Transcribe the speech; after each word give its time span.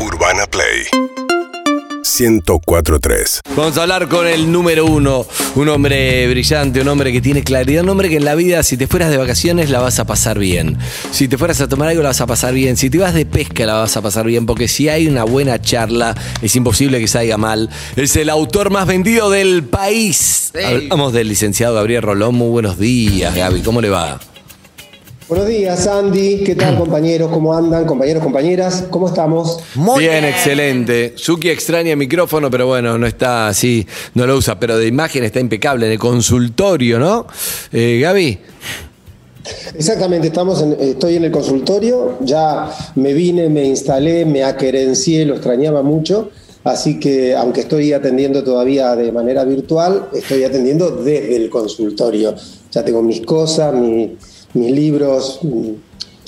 Urbana 0.00 0.46
Play 0.46 0.86
1043. 2.02 3.40
Vamos 3.54 3.76
a 3.76 3.82
hablar 3.82 4.08
con 4.08 4.26
el 4.26 4.50
número 4.50 4.86
uno, 4.86 5.26
un 5.54 5.68
hombre 5.68 6.26
brillante, 6.28 6.80
un 6.80 6.88
hombre 6.88 7.12
que 7.12 7.20
tiene 7.20 7.44
claridad, 7.44 7.84
un 7.84 7.90
hombre 7.90 8.08
que 8.08 8.16
en 8.16 8.24
la 8.24 8.34
vida, 8.34 8.62
si 8.62 8.78
te 8.78 8.86
fueras 8.86 9.10
de 9.10 9.18
vacaciones, 9.18 9.68
la 9.68 9.80
vas 9.80 9.98
a 9.98 10.06
pasar 10.06 10.38
bien. 10.38 10.78
Si 11.10 11.28
te 11.28 11.36
fueras 11.36 11.60
a 11.60 11.68
tomar 11.68 11.88
algo, 11.88 12.02
la 12.02 12.08
vas 12.08 12.20
a 12.22 12.26
pasar 12.26 12.54
bien. 12.54 12.78
Si 12.78 12.88
te 12.88 12.96
vas 12.96 13.12
de 13.12 13.26
pesca, 13.26 13.66
la 13.66 13.74
vas 13.74 13.96
a 13.96 14.02
pasar 14.02 14.26
bien, 14.26 14.46
porque 14.46 14.68
si 14.68 14.88
hay 14.88 15.06
una 15.06 15.24
buena 15.24 15.60
charla, 15.60 16.14
es 16.40 16.56
imposible 16.56 16.98
que 16.98 17.06
salga 17.06 17.36
mal. 17.36 17.68
Es 17.96 18.16
el 18.16 18.30
autor 18.30 18.70
más 18.70 18.86
vendido 18.86 19.28
del 19.28 19.64
país. 19.64 20.52
Hablamos 20.54 21.12
del 21.12 21.28
licenciado 21.28 21.74
Gabriel 21.74 22.02
Rolón. 22.02 22.34
Muy 22.34 22.48
buenos 22.48 22.78
días, 22.78 23.34
Gaby. 23.34 23.60
¿Cómo 23.60 23.80
le 23.80 23.90
va? 23.90 24.18
Buenos 25.30 25.46
días, 25.46 25.86
Andy. 25.86 26.42
¿Qué 26.44 26.56
tal, 26.56 26.76
compañeros? 26.76 27.30
¿Cómo 27.32 27.54
andan? 27.56 27.86
Compañeros, 27.86 28.20
compañeras, 28.22 28.84
¿cómo 28.90 29.06
estamos? 29.06 29.60
Muy 29.76 30.00
bien, 30.00 30.24
excelente. 30.24 31.12
Suki 31.14 31.48
extraña 31.50 31.92
el 31.92 31.96
micrófono, 31.98 32.50
pero 32.50 32.66
bueno, 32.66 32.98
no 32.98 33.06
está 33.06 33.46
así, 33.46 33.86
no 34.14 34.26
lo 34.26 34.36
usa, 34.36 34.58
pero 34.58 34.76
de 34.76 34.88
imagen 34.88 35.22
está 35.22 35.38
impecable 35.38 35.86
en 35.86 35.92
el 35.92 35.98
consultorio, 36.00 36.98
¿no? 36.98 37.28
Eh, 37.72 38.00
Gaby. 38.02 38.38
Exactamente, 39.76 40.26
estamos 40.26 40.62
en- 40.62 40.76
estoy 40.80 41.14
en 41.14 41.24
el 41.24 41.30
consultorio, 41.30 42.18
ya 42.22 42.68
me 42.96 43.12
vine, 43.14 43.48
me 43.48 43.64
instalé, 43.64 44.26
me 44.26 44.42
aquerencié, 44.42 45.24
lo 45.26 45.34
extrañaba 45.34 45.82
mucho, 45.82 46.30
así 46.64 46.98
que 46.98 47.36
aunque 47.36 47.60
estoy 47.60 47.92
atendiendo 47.92 48.42
todavía 48.42 48.96
de 48.96 49.12
manera 49.12 49.44
virtual, 49.44 50.08
estoy 50.12 50.42
atendiendo 50.42 50.90
desde 50.90 51.36
el 51.36 51.48
consultorio. 51.48 52.34
Ya 52.72 52.84
tengo 52.84 53.00
mis 53.02 53.20
cosas, 53.22 53.72
mi- 53.74 54.16
mis 54.54 54.70
libros, 54.70 55.40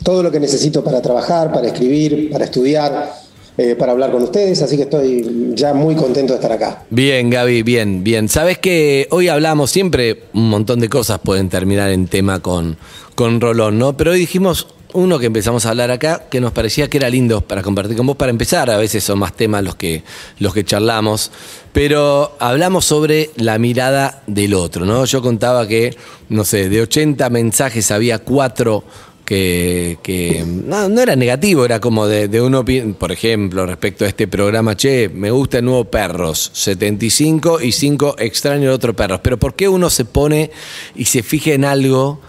todo 0.02 0.22
lo 0.22 0.30
que 0.30 0.40
necesito 0.40 0.82
para 0.82 1.00
trabajar, 1.00 1.52
para 1.52 1.66
escribir, 1.68 2.30
para 2.30 2.44
estudiar, 2.44 3.12
eh, 3.58 3.76
para 3.78 3.92
hablar 3.92 4.10
con 4.10 4.22
ustedes, 4.22 4.62
así 4.62 4.76
que 4.76 4.84
estoy 4.84 5.52
ya 5.54 5.74
muy 5.74 5.94
contento 5.94 6.32
de 6.32 6.38
estar 6.38 6.52
acá. 6.52 6.84
Bien, 6.88 7.28
Gaby, 7.28 7.62
bien, 7.62 8.02
bien. 8.02 8.28
Sabes 8.28 8.56
que 8.58 9.06
hoy 9.10 9.28
hablamos 9.28 9.70
siempre, 9.70 10.24
un 10.32 10.48
montón 10.48 10.80
de 10.80 10.88
cosas 10.88 11.20
pueden 11.22 11.50
terminar 11.50 11.90
en 11.90 12.06
tema 12.06 12.40
con, 12.40 12.78
con 13.14 13.40
Rolón, 13.40 13.78
¿no? 13.78 13.96
Pero 13.96 14.12
hoy 14.12 14.20
dijimos 14.20 14.68
uno 14.94 15.18
que 15.18 15.26
empezamos 15.26 15.66
a 15.66 15.70
hablar 15.70 15.90
acá, 15.90 16.24
que 16.30 16.40
nos 16.40 16.52
parecía 16.52 16.88
que 16.88 16.98
era 16.98 17.08
lindo 17.08 17.40
para 17.40 17.62
compartir 17.62 17.96
con 17.96 18.06
vos, 18.06 18.16
para 18.16 18.30
empezar, 18.30 18.70
a 18.70 18.76
veces 18.76 19.02
son 19.04 19.18
más 19.18 19.34
temas 19.34 19.62
los 19.62 19.74
que, 19.76 20.02
los 20.38 20.52
que 20.52 20.64
charlamos, 20.64 21.30
pero 21.72 22.36
hablamos 22.38 22.84
sobre 22.84 23.30
la 23.36 23.58
mirada 23.58 24.22
del 24.26 24.54
otro, 24.54 24.84
¿no? 24.84 25.04
Yo 25.04 25.22
contaba 25.22 25.66
que, 25.66 25.96
no 26.28 26.44
sé, 26.44 26.68
de 26.68 26.82
80 26.82 27.30
mensajes 27.30 27.90
había 27.90 28.18
cuatro 28.18 28.84
que, 29.24 30.44
no, 30.46 31.00
era 31.00 31.16
negativo, 31.16 31.64
era 31.64 31.80
como 31.80 32.06
de, 32.06 32.40
uno, 32.40 32.64
por 32.98 33.12
ejemplo, 33.12 33.64
respecto 33.64 34.04
a 34.04 34.08
este 34.08 34.28
programa, 34.28 34.76
che, 34.76 35.08
me 35.08 35.30
gusta 35.30 35.58
el 35.58 35.64
nuevo 35.64 35.84
Perros, 35.84 36.50
75 36.52 37.62
y 37.62 37.72
5 37.72 38.16
extraño 38.18 38.64
el 38.64 38.74
otro 38.74 38.94
Perros, 38.94 39.20
pero 39.22 39.38
¿por 39.38 39.54
qué 39.54 39.68
uno 39.68 39.88
se 39.88 40.04
pone 40.04 40.50
y 40.94 41.06
se 41.06 41.22
fija 41.22 41.52
en 41.52 41.64
algo, 41.64 42.20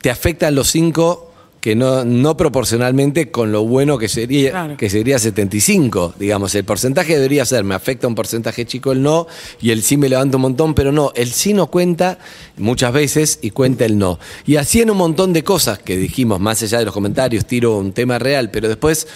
te 0.00 0.10
afectan 0.10 0.54
los 0.54 0.70
5 0.70 1.33
que 1.64 1.74
no, 1.74 2.04
no 2.04 2.36
proporcionalmente 2.36 3.30
con 3.30 3.50
lo 3.50 3.64
bueno 3.64 3.96
que 3.96 4.06
sería, 4.06 4.50
Claro. 4.50 4.76
que 4.76 4.90
sería 4.90 5.18
75, 5.18 6.12
digamos, 6.18 6.54
el 6.56 6.64
porcentaje 6.64 7.14
debería 7.14 7.46
ser, 7.46 7.64
me 7.64 7.74
afecta 7.74 8.06
un 8.06 8.14
porcentaje 8.14 8.66
chico 8.66 8.92
el 8.92 9.02
no 9.02 9.26
y 9.62 9.70
el 9.70 9.80
sí 9.82 9.96
me 9.96 10.10
levanta 10.10 10.36
un 10.36 10.42
montón, 10.42 10.74
pero 10.74 10.92
no, 10.92 11.10
el 11.14 11.30
sí 11.30 11.54
no 11.54 11.68
cuenta 11.68 12.18
muchas 12.58 12.92
veces 12.92 13.38
y 13.40 13.50
cuenta 13.52 13.86
el 13.86 13.96
no. 13.96 14.18
Y 14.44 14.56
así 14.56 14.82
en 14.82 14.90
un 14.90 14.98
montón 14.98 15.32
de 15.32 15.42
cosas 15.42 15.78
que 15.78 15.96
dijimos, 15.96 16.38
más 16.38 16.62
allá 16.62 16.80
de 16.80 16.84
los 16.84 16.92
comentarios, 16.92 17.46
tiro 17.46 17.78
un 17.78 17.94
tema 17.94 18.18
real, 18.18 18.50
pero 18.50 18.68
después 18.68 19.06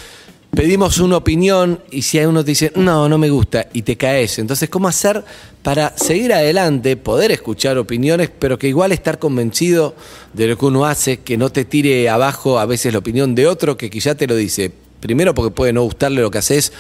pedimos 0.50 0.98
una 0.98 1.18
opinión 1.18 1.80
y 1.90 2.02
si 2.02 2.18
uno 2.18 2.44
te 2.44 2.50
dice, 2.50 2.72
no, 2.74 3.08
no 3.08 3.18
me 3.18 3.30
gusta 3.30 3.68
y 3.72 3.82
te 3.82 3.96
caes. 3.96 4.38
Entonces, 4.38 4.68
¿cómo 4.68 4.88
hacer 4.88 5.24
para 5.62 5.96
seguir 5.96 6.32
adelante, 6.32 6.96
poder 6.96 7.30
escuchar 7.30 7.78
opiniones, 7.78 8.30
pero 8.38 8.58
que 8.58 8.68
igual 8.68 8.92
estar 8.92 9.18
convencido 9.18 9.94
de 10.32 10.46
lo 10.48 10.58
que 10.58 10.66
uno 10.66 10.86
hace, 10.86 11.20
que 11.20 11.36
no 11.36 11.50
te 11.50 11.64
tire 11.64 12.08
abajo 12.08 12.58
a 12.58 12.66
veces 12.66 12.92
la 12.92 13.00
opinión 13.00 13.34
de 13.34 13.46
otro 13.46 13.76
que 13.76 13.90
quizá 13.90 14.14
te 14.14 14.26
lo 14.26 14.34
dice? 14.34 14.72
Primero 15.00 15.34
porque 15.34 15.54
puede 15.54 15.72
no 15.72 15.82
gustarle 15.82 16.22
lo 16.22 16.30
que 16.30 16.38
haces 16.38 16.72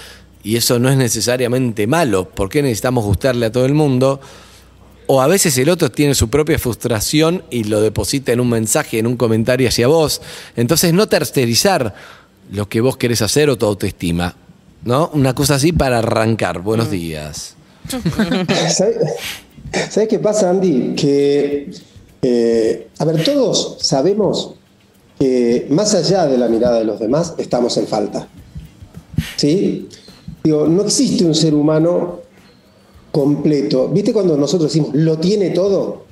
y 0.42 0.56
eso 0.56 0.78
no 0.78 0.88
es 0.88 0.96
necesariamente 0.96 1.86
malo. 1.86 2.28
¿Por 2.28 2.48
qué 2.48 2.62
necesitamos 2.62 3.04
gustarle 3.04 3.46
a 3.46 3.52
todo 3.52 3.66
el 3.66 3.74
mundo? 3.74 4.20
O 5.06 5.22
a 5.22 5.26
veces 5.26 5.56
el 5.58 5.70
otro 5.70 5.90
tiene 5.90 6.14
su 6.14 6.28
propia 6.28 6.58
frustración 6.58 7.42
y 7.50 7.64
lo 7.64 7.80
deposita 7.80 8.32
en 8.32 8.40
un 8.40 8.50
mensaje, 8.50 8.98
en 8.98 9.06
un 9.06 9.16
comentario 9.16 9.68
hacia 9.68 9.86
vos. 9.86 10.20
Entonces 10.56 10.92
no 10.92 11.06
tercerizar 11.06 11.94
lo 12.52 12.68
que 12.68 12.80
vos 12.80 12.96
querés 12.96 13.22
hacer 13.22 13.50
o 13.50 13.56
tu 13.58 13.66
autoestima. 13.66 14.34
¿No? 14.84 15.10
Una 15.12 15.34
cosa 15.34 15.56
así 15.56 15.72
para 15.72 15.98
arrancar. 15.98 16.60
Buenos 16.60 16.90
días. 16.90 17.54
¿Sabes 18.70 18.96
¿Sabes 19.90 20.08
qué 20.08 20.18
pasa, 20.18 20.48
Andy? 20.50 20.94
Que, 20.94 21.70
eh, 22.22 22.88
a 22.98 23.04
ver, 23.04 23.22
todos 23.24 23.76
sabemos 23.80 24.54
que 25.18 25.66
más 25.70 25.94
allá 25.94 26.26
de 26.26 26.38
la 26.38 26.48
mirada 26.48 26.78
de 26.78 26.84
los 26.84 27.00
demás, 27.00 27.34
estamos 27.38 27.76
en 27.76 27.86
falta. 27.86 28.28
¿Sí? 29.36 29.88
Digo, 30.44 30.66
no 30.68 30.82
existe 30.82 31.24
un 31.24 31.34
ser 31.34 31.54
humano 31.54 32.20
completo. 33.10 33.88
¿Viste 33.88 34.12
cuando 34.12 34.36
nosotros 34.36 34.70
decimos, 34.72 34.94
lo 34.94 35.18
tiene 35.18 35.50
todo? 35.50 36.04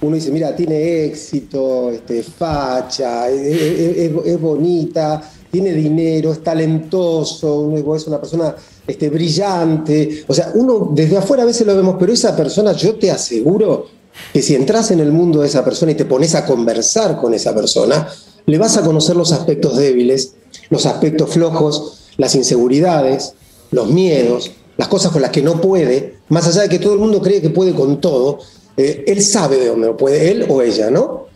Uno 0.00 0.14
dice, 0.16 0.30
mira, 0.30 0.54
tiene 0.56 1.04
éxito, 1.04 1.90
este, 1.90 2.22
facha, 2.22 3.28
es, 3.28 3.38
es- 3.60 3.96
es- 3.98 4.12
es 4.26 4.40
bonita, 4.40 5.22
tiene 5.52 5.74
dinero, 5.74 6.32
es 6.32 6.42
talentoso, 6.42 7.60
uno 7.60 7.94
es 7.94 8.06
una 8.06 8.18
persona 8.18 8.56
este, 8.86 9.10
brillante. 9.10 10.24
O 10.26 10.32
sea, 10.32 10.50
uno 10.54 10.90
desde 10.94 11.18
afuera 11.18 11.42
a 11.42 11.46
veces 11.46 11.66
lo 11.66 11.76
vemos, 11.76 11.96
pero 12.00 12.10
esa 12.10 12.34
persona, 12.34 12.72
yo 12.72 12.94
te 12.94 13.10
aseguro 13.10 13.86
que 14.32 14.40
si 14.40 14.54
entras 14.54 14.90
en 14.92 15.00
el 15.00 15.12
mundo 15.12 15.42
de 15.42 15.48
esa 15.48 15.62
persona 15.62 15.92
y 15.92 15.94
te 15.94 16.06
pones 16.06 16.34
a 16.34 16.46
conversar 16.46 17.20
con 17.20 17.34
esa 17.34 17.54
persona, 17.54 18.08
le 18.46 18.56
vas 18.56 18.78
a 18.78 18.82
conocer 18.82 19.14
los 19.14 19.30
aspectos 19.30 19.76
débiles, 19.76 20.32
los 20.70 20.86
aspectos 20.86 21.28
flojos, 21.28 22.08
las 22.16 22.34
inseguridades, 22.34 23.34
los 23.72 23.90
miedos, 23.90 24.52
las 24.78 24.88
cosas 24.88 25.12
con 25.12 25.20
las 25.20 25.32
que 25.32 25.42
no 25.42 25.60
puede, 25.60 26.14
más 26.30 26.48
allá 26.48 26.62
de 26.62 26.70
que 26.70 26.78
todo 26.78 26.94
el 26.94 26.98
mundo 26.98 27.20
cree 27.20 27.42
que 27.42 27.50
puede 27.50 27.74
con 27.74 28.00
todo, 28.00 28.38
eh, 28.78 29.04
él 29.06 29.22
sabe 29.22 29.58
de 29.58 29.66
dónde 29.66 29.88
no 29.88 29.98
puede, 29.98 30.30
él 30.30 30.46
o 30.48 30.62
ella, 30.62 30.90
¿no? 30.90 31.26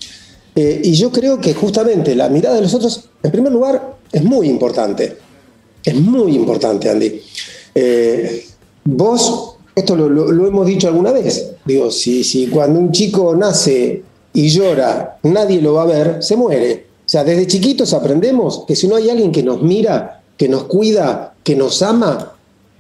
Eh, 0.55 0.81
y 0.85 0.95
yo 0.95 1.13
creo 1.13 1.39
que 1.39 1.53
justamente 1.53 2.15
la 2.15 2.31
mirada 2.31 2.57
de 2.57 2.63
los 2.63 2.73
otros, 2.73 3.11
en 3.23 3.31
primer 3.31 3.53
lugar, 3.53 3.96
es 4.13 4.25
muy 4.25 4.49
importante. 4.49 5.17
Es 5.85 5.95
muy 5.95 6.35
importante, 6.35 6.91
Andy. 6.91 7.21
Eh, 7.75 8.47
vos, 8.85 9.57
esto 9.75 9.95
lo, 9.97 10.47
hemos 10.47 10.67
dicho 10.67 10.89
alguna 10.89 11.13
vez, 11.13 11.53
digo, 11.65 11.91
si, 11.91 12.25
si 12.25 12.49
cuando 12.49 12.81
un 12.81 12.91
chico 12.91 13.37
nace 13.37 14.03
y 14.33 14.49
llora, 14.49 15.19
nadie 15.23 15.61
lo 15.61 15.75
va 15.75 15.83
a 15.83 15.87
ver, 15.87 16.23
se 16.23 16.37
muere. 16.37 16.87
O 17.05 17.09
sea, 17.09 17.23
desde 17.23 17.47
chiquitos 17.47 17.93
aprendemos 17.93 18.65
que 18.67 18.75
si 18.75 18.89
no 18.89 18.97
hay 18.97 19.11
alguien 19.11 19.31
que 19.31 19.43
nos 19.43 19.63
mira, 19.63 20.23
que 20.37 20.49
nos 20.49 20.65
cuida, 20.65 21.35
que 21.45 21.55
nos 21.55 21.83
ama, 21.83 22.36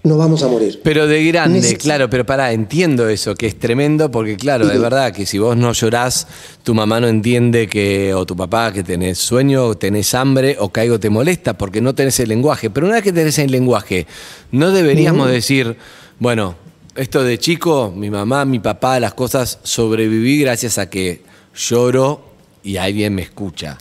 nos 0.06 0.16
vamos 0.18 0.42
a 0.42 0.48
morir. 0.48 0.80
Pero 0.82 1.06
de 1.06 1.24
grande, 1.24 1.60
Neces- 1.60 1.78
claro, 1.78 2.08
pero 2.08 2.24
pará, 2.24 2.52
entiendo 2.52 3.08
eso, 3.08 3.34
que 3.34 3.46
es 3.46 3.58
tremendo, 3.58 4.10
porque 4.10 4.36
claro, 4.36 4.66
de 4.66 4.78
verdad 4.78 5.12
que 5.12 5.26
si 5.26 5.38
vos 5.38 5.56
no 5.56 5.72
llorás, 5.72 6.26
tu 6.62 6.74
mamá 6.74 7.00
no 7.00 7.08
entiende 7.08 7.66
que, 7.68 8.14
o 8.14 8.24
tu 8.24 8.36
papá, 8.36 8.72
que 8.72 8.82
tenés 8.82 9.18
sueño, 9.18 9.64
o 9.66 9.76
tenés 9.76 10.14
hambre, 10.14 10.56
o 10.60 10.72
que 10.72 10.80
algo 10.80 10.98
te 11.00 11.10
molesta, 11.10 11.54
porque 11.58 11.80
no 11.80 11.94
tenés 11.94 12.18
el 12.20 12.28
lenguaje. 12.28 12.70
Pero 12.70 12.86
una 12.86 12.96
vez 12.96 13.04
que 13.04 13.12
tenés 13.12 13.38
el 13.38 13.50
lenguaje, 13.50 14.06
no 14.52 14.70
deberíamos 14.70 15.30
decir, 15.30 15.76
bueno, 16.18 16.54
esto 16.94 17.22
de 17.24 17.38
chico, 17.38 17.92
mi 17.94 18.08
mamá, 18.10 18.44
mi 18.44 18.58
papá, 18.58 18.98
las 19.00 19.12
cosas, 19.14 19.58
sobreviví 19.62 20.38
gracias 20.40 20.78
a 20.78 20.88
que 20.88 21.22
lloro 21.54 22.22
y 22.62 22.76
alguien 22.78 23.14
me 23.14 23.22
escucha. 23.22 23.76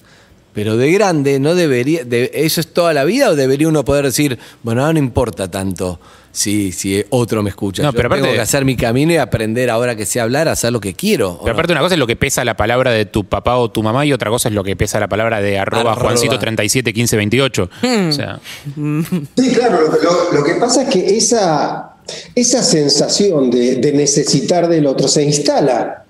Pero 0.56 0.78
de 0.78 0.90
grande, 0.92 1.38
¿no 1.40 1.54
debería, 1.54 2.04
de- 2.06 2.32
¿eso 2.34 2.60
es 2.62 2.74
toda 2.74 2.94
la 2.94 3.04
vida 3.04 3.30
o 3.30 3.36
debería 3.36 3.68
uno 3.68 3.86
poder 3.86 4.06
decir, 4.06 4.40
bueno, 4.64 4.82
ahora 4.82 4.94
no 4.94 5.00
importa 5.00 5.52
tanto 5.52 6.00
si, 6.32 6.72
si 6.72 7.04
otro 7.10 7.44
me 7.44 7.50
escucha? 7.50 7.84
No, 7.84 7.90
Yo 7.90 7.96
pero 7.96 8.08
aparte- 8.08 8.24
tengo 8.24 8.34
que 8.36 8.42
hacer 8.42 8.64
mi 8.66 8.76
camino 8.78 9.12
y 9.12 9.18
aprender 9.18 9.70
ahora 9.70 9.96
que 9.98 10.06
sé 10.06 10.22
hablar 10.22 10.48
a 10.48 10.54
hacer 10.54 10.72
lo 10.72 10.80
que 10.80 10.94
quiero. 10.94 11.32
¿o 11.32 11.38
Pero 11.40 11.48
no? 11.48 11.54
aparte 11.54 11.74
una 11.74 11.82
cosa 11.82 11.96
es 11.96 12.00
lo 12.00 12.08
que 12.08 12.16
pesa 12.16 12.46
la 12.46 12.56
palabra 12.56 12.92
de 12.92 13.06
tu 13.06 13.26
papá 13.26 13.58
o 13.58 13.70
tu 13.70 13.84
mamá 13.84 14.06
y 14.06 14.14
otra 14.14 14.30
cosa 14.32 14.48
es 14.50 14.56
lo 14.56 14.64
que 14.64 14.76
pesa 14.78 14.98
la 15.00 15.10
palabra 15.10 15.42
de 15.42 15.60
arroba, 15.60 15.92
Arroba. 15.92 15.96
Juancito 16.08 16.40
37 16.40 16.94
15 16.94 17.18
28. 17.18 17.70
O 18.10 18.12
sea, 18.14 18.40
Sí, 18.76 19.52
claro, 19.54 19.82
lo, 19.82 20.02
lo- 20.02 20.32
lo 20.32 20.44
que 20.44 20.56
pasa 20.56 20.84
es 20.84 20.90
que 20.90 21.18
esa, 21.18 21.96
esa 22.34 22.64
sensación 22.64 23.52
de, 23.52 23.76
de 23.76 23.92
necesitar 23.92 24.70
del 24.70 24.88
otro 24.88 25.10
se 25.10 25.22
instala 25.24 26.06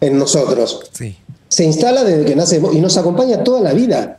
en 0.00 0.16
nosotros. 0.18 0.90
Se 1.48 1.64
instala 1.64 2.04
desde 2.04 2.24
que 2.24 2.36
nacemos 2.36 2.74
y 2.74 2.80
nos 2.80 2.96
acompaña 2.96 3.42
toda 3.42 3.60
la 3.60 3.72
vida. 3.72 4.18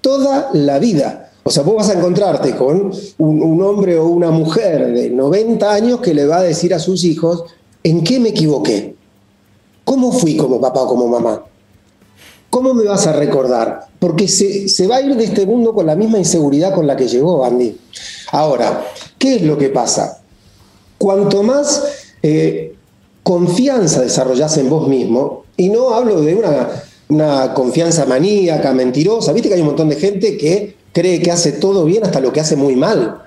Toda 0.00 0.50
la 0.52 0.78
vida. 0.78 1.30
O 1.42 1.50
sea, 1.50 1.62
vos 1.62 1.76
vas 1.76 1.90
a 1.90 1.94
encontrarte 1.94 2.54
con 2.54 2.92
un, 3.18 3.62
hombre 3.62 3.98
o 3.98 4.06
una 4.06 4.30
mujer 4.30 4.92
de 4.92 5.10
90 5.10 5.72
años 5.72 6.00
que 6.00 6.14
le 6.14 6.26
va 6.26 6.38
a 6.38 6.42
decir 6.42 6.74
a 6.74 6.78
sus 6.78 7.04
hijos, 7.04 7.44
¿en 7.82 8.04
qué 8.04 8.20
me 8.20 8.30
equivoqué? 8.30 8.94
¿Cómo 9.84 10.12
fui 10.12 10.36
como 10.36 10.60
papá 10.60 10.82
o 10.82 10.88
como 10.88 11.08
mamá? 11.08 11.42
¿cómo 12.50 12.74
me 12.74 12.84
vas 12.84 13.06
a 13.06 13.12
recordar? 13.12 13.86
Porque 13.98 14.28
se, 14.28 14.68
se 14.68 14.86
va 14.86 14.96
a 14.96 15.00
ir 15.00 15.14
de 15.16 15.24
este 15.24 15.46
mundo 15.46 15.72
con 15.72 15.86
la 15.86 15.96
misma 15.96 16.18
inseguridad 16.18 16.74
con 16.74 16.86
la 16.86 16.96
que 16.96 17.08
llegó 17.08 17.44
Andy. 17.44 17.78
Ahora, 18.32 18.84
¿qué 19.18 19.36
es 19.36 19.42
lo 19.42 19.56
que 19.56 19.68
pasa? 19.68 20.20
Cuanto 20.98 21.42
más 21.42 21.84
eh, 22.22 22.67
confianza 23.28 24.00
desarrollas 24.00 24.56
en 24.56 24.70
vos 24.70 24.88
mismo, 24.88 25.44
y 25.54 25.68
no 25.68 25.92
hablo 25.92 26.22
de 26.22 26.34
una, 26.34 26.66
una 27.10 27.52
confianza 27.52 28.06
maníaca, 28.06 28.72
mentirosa, 28.72 29.34
viste 29.34 29.50
que 29.50 29.56
hay 29.56 29.60
un 29.60 29.66
montón 29.66 29.90
de 29.90 29.96
gente 29.96 30.38
que 30.38 30.76
cree 30.92 31.20
que 31.20 31.30
hace 31.30 31.52
todo 31.52 31.84
bien 31.84 32.04
hasta 32.04 32.20
lo 32.20 32.32
que 32.32 32.40
hace 32.40 32.56
muy 32.56 32.74
mal. 32.74 33.20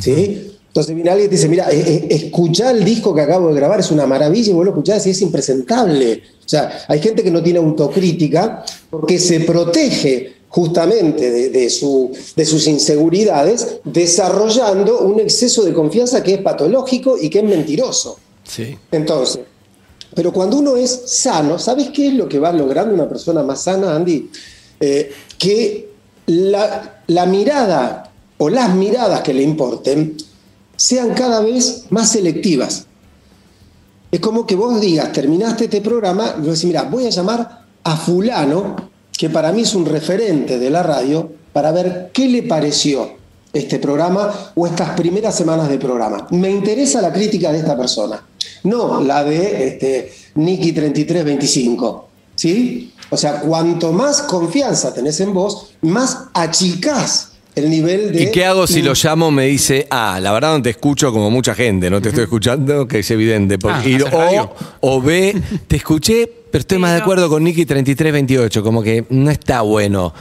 ¿sí? 0.00 0.50
Entonces 0.68 0.94
viene 0.94 1.10
alguien 1.10 1.26
y 1.26 1.28
te 1.28 1.36
dice, 1.36 1.48
mira, 1.50 1.70
eh, 1.70 2.08
eh, 2.08 2.32
el 2.70 2.84
disco 2.86 3.14
que 3.14 3.20
acabo 3.20 3.48
de 3.48 3.54
grabar, 3.56 3.80
es 3.80 3.90
una 3.90 4.06
maravilla, 4.06 4.50
y 4.50 4.54
vos 4.54 4.64
lo 4.64 4.70
escuchás 4.70 5.06
y 5.06 5.10
es 5.10 5.20
impresentable. 5.20 6.22
O 6.42 6.48
sea, 6.48 6.86
hay 6.88 7.00
gente 7.00 7.22
que 7.22 7.30
no 7.30 7.42
tiene 7.42 7.58
autocrítica 7.58 8.64
porque 8.88 9.18
se 9.18 9.40
protege 9.40 10.36
justamente 10.48 11.30
de, 11.30 11.50
de, 11.50 11.68
su, 11.68 12.12
de 12.34 12.46
sus 12.46 12.66
inseguridades, 12.66 13.80
desarrollando 13.84 15.00
un 15.00 15.20
exceso 15.20 15.64
de 15.64 15.74
confianza 15.74 16.22
que 16.22 16.32
es 16.32 16.40
patológico 16.40 17.18
y 17.20 17.28
que 17.28 17.40
es 17.40 17.44
mentiroso. 17.44 18.16
Entonces, 18.90 19.40
pero 20.14 20.32
cuando 20.32 20.58
uno 20.58 20.76
es 20.76 21.02
sano, 21.06 21.58
¿sabes 21.58 21.90
qué 21.90 22.08
es 22.08 22.14
lo 22.14 22.28
que 22.28 22.38
va 22.38 22.52
logrando 22.52 22.94
una 22.94 23.08
persona 23.08 23.42
más 23.42 23.62
sana, 23.62 23.94
Andy? 23.94 24.30
Eh, 24.78 25.12
que 25.38 25.90
la, 26.26 27.02
la 27.08 27.26
mirada 27.26 28.12
o 28.38 28.48
las 28.48 28.74
miradas 28.74 29.22
que 29.22 29.34
le 29.34 29.42
importen 29.42 30.16
sean 30.76 31.14
cada 31.14 31.40
vez 31.40 31.84
más 31.90 32.10
selectivas. 32.10 32.86
Es 34.10 34.20
como 34.20 34.46
que 34.46 34.54
vos 34.54 34.80
digas, 34.80 35.12
terminaste 35.12 35.64
este 35.64 35.80
programa, 35.80 36.34
y 36.36 36.40
vos 36.40 36.54
decís, 36.54 36.64
mira, 36.64 36.82
voy 36.84 37.06
a 37.06 37.10
llamar 37.10 37.64
a 37.82 37.96
fulano, 37.96 38.90
que 39.16 39.30
para 39.30 39.52
mí 39.52 39.62
es 39.62 39.74
un 39.74 39.86
referente 39.86 40.58
de 40.58 40.70
la 40.70 40.82
radio, 40.82 41.32
para 41.52 41.72
ver 41.72 42.10
qué 42.12 42.28
le 42.28 42.42
pareció 42.44 43.23
este 43.54 43.78
programa 43.78 44.52
o 44.54 44.66
estas 44.66 44.90
primeras 44.90 45.34
semanas 45.34 45.68
de 45.68 45.78
programa. 45.78 46.26
Me 46.30 46.50
interesa 46.50 47.00
la 47.00 47.12
crítica 47.12 47.52
de 47.52 47.60
esta 47.60 47.76
persona, 47.76 48.22
no 48.64 49.00
la 49.00 49.24
de 49.24 49.68
este, 49.68 50.12
Nicky 50.34 50.72
3325. 50.72 52.08
¿Sí? 52.34 52.92
O 53.10 53.16
sea, 53.16 53.40
cuanto 53.40 53.92
más 53.92 54.22
confianza 54.22 54.92
tenés 54.92 55.20
en 55.20 55.32
vos, 55.32 55.74
más 55.82 56.24
achicás 56.34 57.30
el 57.54 57.70
nivel 57.70 58.12
de... 58.12 58.24
¿Y 58.24 58.30
qué 58.32 58.44
hago 58.44 58.66
si 58.66 58.82
lo 58.82 58.92
llamo? 58.94 59.30
Me 59.30 59.46
dice, 59.46 59.86
ah, 59.88 60.18
la 60.20 60.32
verdad 60.32 60.56
no 60.56 60.62
te 60.62 60.70
escucho 60.70 61.12
como 61.12 61.30
mucha 61.30 61.54
gente, 61.54 61.88
no 61.90 62.02
te 62.02 62.08
estoy 62.08 62.24
escuchando, 62.24 62.88
que 62.88 62.98
es 62.98 63.10
evidente. 63.12 63.58
Porque, 63.58 64.00
ah, 64.12 64.50
o, 64.80 64.96
o 64.96 65.00
B, 65.00 65.40
te 65.68 65.76
escuché, 65.76 66.28
pero 66.50 66.60
estoy 66.60 66.78
más 66.78 66.92
de 66.92 67.02
acuerdo 67.02 67.28
con 67.28 67.44
Nicky 67.44 67.64
3328, 67.64 68.62
como 68.64 68.82
que 68.82 69.04
no 69.10 69.30
está 69.30 69.60
bueno. 69.60 70.12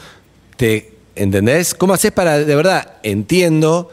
Te, 0.56 0.93
¿Entendés? 1.16 1.74
¿Cómo 1.74 1.94
haces 1.94 2.12
para, 2.12 2.40
de 2.40 2.56
verdad, 2.56 2.94
entiendo, 3.04 3.90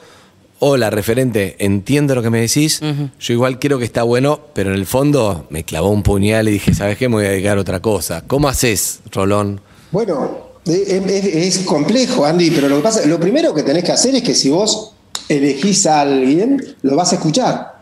hola 0.59 0.91
referente, 0.91 1.57
entiendo 1.59 2.15
lo 2.15 2.23
que 2.23 2.31
me 2.31 2.41
decís, 2.41 2.81
yo 3.19 3.33
igual 3.33 3.59
quiero 3.59 3.79
que 3.79 3.85
está 3.85 4.03
bueno, 4.03 4.41
pero 4.55 4.71
en 4.71 4.77
el 4.77 4.87
fondo 4.87 5.47
me 5.51 5.65
clavó 5.65 5.91
un 5.91 6.03
puñal 6.03 6.49
y 6.49 6.53
dije, 6.53 6.75
¿sabes 6.75 6.97
qué? 6.97 7.09
Me 7.09 7.17
voy 7.17 7.27
a 7.27 7.31
dedicar 7.31 7.59
a 7.59 7.61
otra 7.61 7.81
cosa. 7.81 8.23
¿Cómo 8.27 8.49
haces, 8.49 9.01
Rolón? 9.13 9.61
Bueno, 9.91 10.51
es, 10.67 11.59
complejo, 11.61 12.25
Andy, 12.25 12.51
pero 12.51 12.69
lo 12.69 12.77
que 12.77 12.83
pasa, 12.83 13.07
lo 13.07 13.19
primero 13.19 13.55
que 13.55 13.63
tenés 13.63 13.85
que 13.85 13.93
hacer 13.93 14.15
es 14.15 14.23
que 14.23 14.35
si 14.35 14.51
vos 14.51 14.93
elegís 15.29 15.87
a 15.87 16.03
alguien, 16.03 16.63
lo 16.83 16.97
vas 16.97 17.13
a 17.13 17.17
escuchar. 17.17 17.80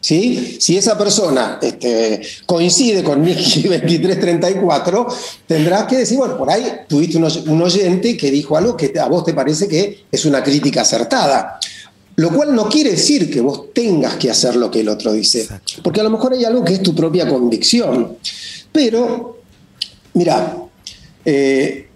¿Sí? 0.00 0.56
Si 0.58 0.78
esa 0.78 0.96
persona 0.96 1.58
este, 1.60 2.22
coincide 2.46 3.04
con 3.04 3.22
Nicky 3.22 3.64
2334, 3.64 5.06
tendrás 5.46 5.84
que 5.84 5.98
decir, 5.98 6.16
bueno, 6.16 6.38
por 6.38 6.50
ahí 6.50 6.64
tuviste 6.88 7.18
un 7.18 7.62
oyente 7.62 8.16
que 8.16 8.30
dijo 8.30 8.56
algo 8.56 8.76
que 8.76 8.98
a 8.98 9.06
vos 9.06 9.24
te 9.24 9.34
parece 9.34 9.68
que 9.68 10.04
es 10.10 10.24
una 10.24 10.42
crítica 10.42 10.82
acertada. 10.82 11.60
Lo 12.16 12.30
cual 12.30 12.54
no 12.54 12.68
quiere 12.68 12.90
decir 12.90 13.30
que 13.30 13.40
vos 13.40 13.72
tengas 13.72 14.16
que 14.16 14.30
hacer 14.30 14.56
lo 14.56 14.70
que 14.70 14.80
el 14.80 14.88
otro 14.88 15.12
dice, 15.12 15.48
porque 15.82 16.00
a 16.00 16.02
lo 16.02 16.10
mejor 16.10 16.34
hay 16.34 16.44
algo 16.44 16.64
que 16.64 16.74
es 16.74 16.82
tu 16.82 16.94
propia 16.94 17.26
convicción. 17.26 18.18
Pero, 18.72 19.38
mira, 20.12 20.56
eh, 21.24 21.88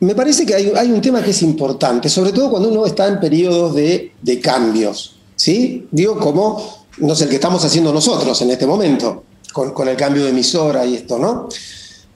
me 0.00 0.14
parece 0.14 0.46
que 0.46 0.54
hay, 0.54 0.90
un 0.90 1.00
tema 1.02 1.22
que 1.22 1.30
es 1.30 1.42
importante, 1.42 2.08
sobre 2.08 2.32
todo 2.32 2.50
cuando 2.50 2.70
uno 2.70 2.86
está 2.86 3.06
en 3.06 3.20
periodos 3.20 3.74
de, 3.74 4.40
cambios, 4.42 5.16
¿sí? 5.36 5.86
Digo, 5.90 6.18
como, 6.18 6.79
no 6.98 7.14
sé, 7.14 7.24
el 7.24 7.30
que 7.30 7.36
estamos 7.36 7.64
haciendo 7.64 7.92
nosotros 7.92 8.40
en 8.42 8.50
este 8.50 8.66
momento, 8.66 9.24
con, 9.52 9.88
el 9.88 9.96
cambio 9.96 10.24
de 10.24 10.30
emisora 10.30 10.84
y 10.84 10.96
esto, 10.96 11.18
¿no? 11.18 11.48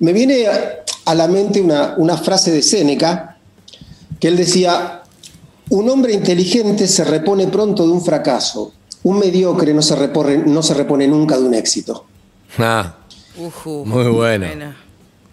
Me 0.00 0.12
viene 0.12 0.46
a 1.04 1.14
la 1.14 1.28
mente 1.28 1.60
una, 1.60 1.94
una 1.96 2.16
frase 2.16 2.50
de 2.50 2.62
Séneca, 2.62 3.38
que 4.20 4.28
él 4.28 4.36
decía, 4.36 5.02
un 5.70 5.88
hombre 5.88 6.12
inteligente 6.12 6.86
se 6.86 7.04
repone 7.04 7.48
pronto 7.48 7.86
de 7.86 7.92
un 7.92 8.04
fracaso, 8.04 8.72
un 9.04 9.18
mediocre 9.18 9.72
no 9.72 9.82
se 9.82 9.96
repone, 9.96 10.38
no 10.38 10.62
se 10.62 10.74
repone 10.74 11.06
nunca 11.06 11.36
de 11.36 11.44
un 11.44 11.54
éxito. 11.54 12.06
Ah, 12.58 12.96
muy 13.84 14.08
bueno. 14.08 14.46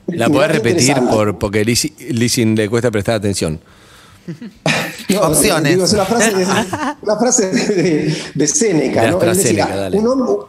La 0.07 0.29
puedes 0.29 0.51
repetir 0.51 0.95
por, 1.09 1.37
porque 1.37 1.63
Lizin 1.63 2.55
le 2.55 2.69
cuesta 2.69 2.91
prestar 2.91 3.15
atención. 3.15 3.59
Opciones. 5.17 5.79
es 5.79 5.93
una 5.93 6.05
frase 6.05 6.35
de, 6.35 6.45
una 7.01 7.15
frase 7.17 7.51
de, 8.35 8.47
Séneca. 8.47 9.11
¿no? 9.11 10.47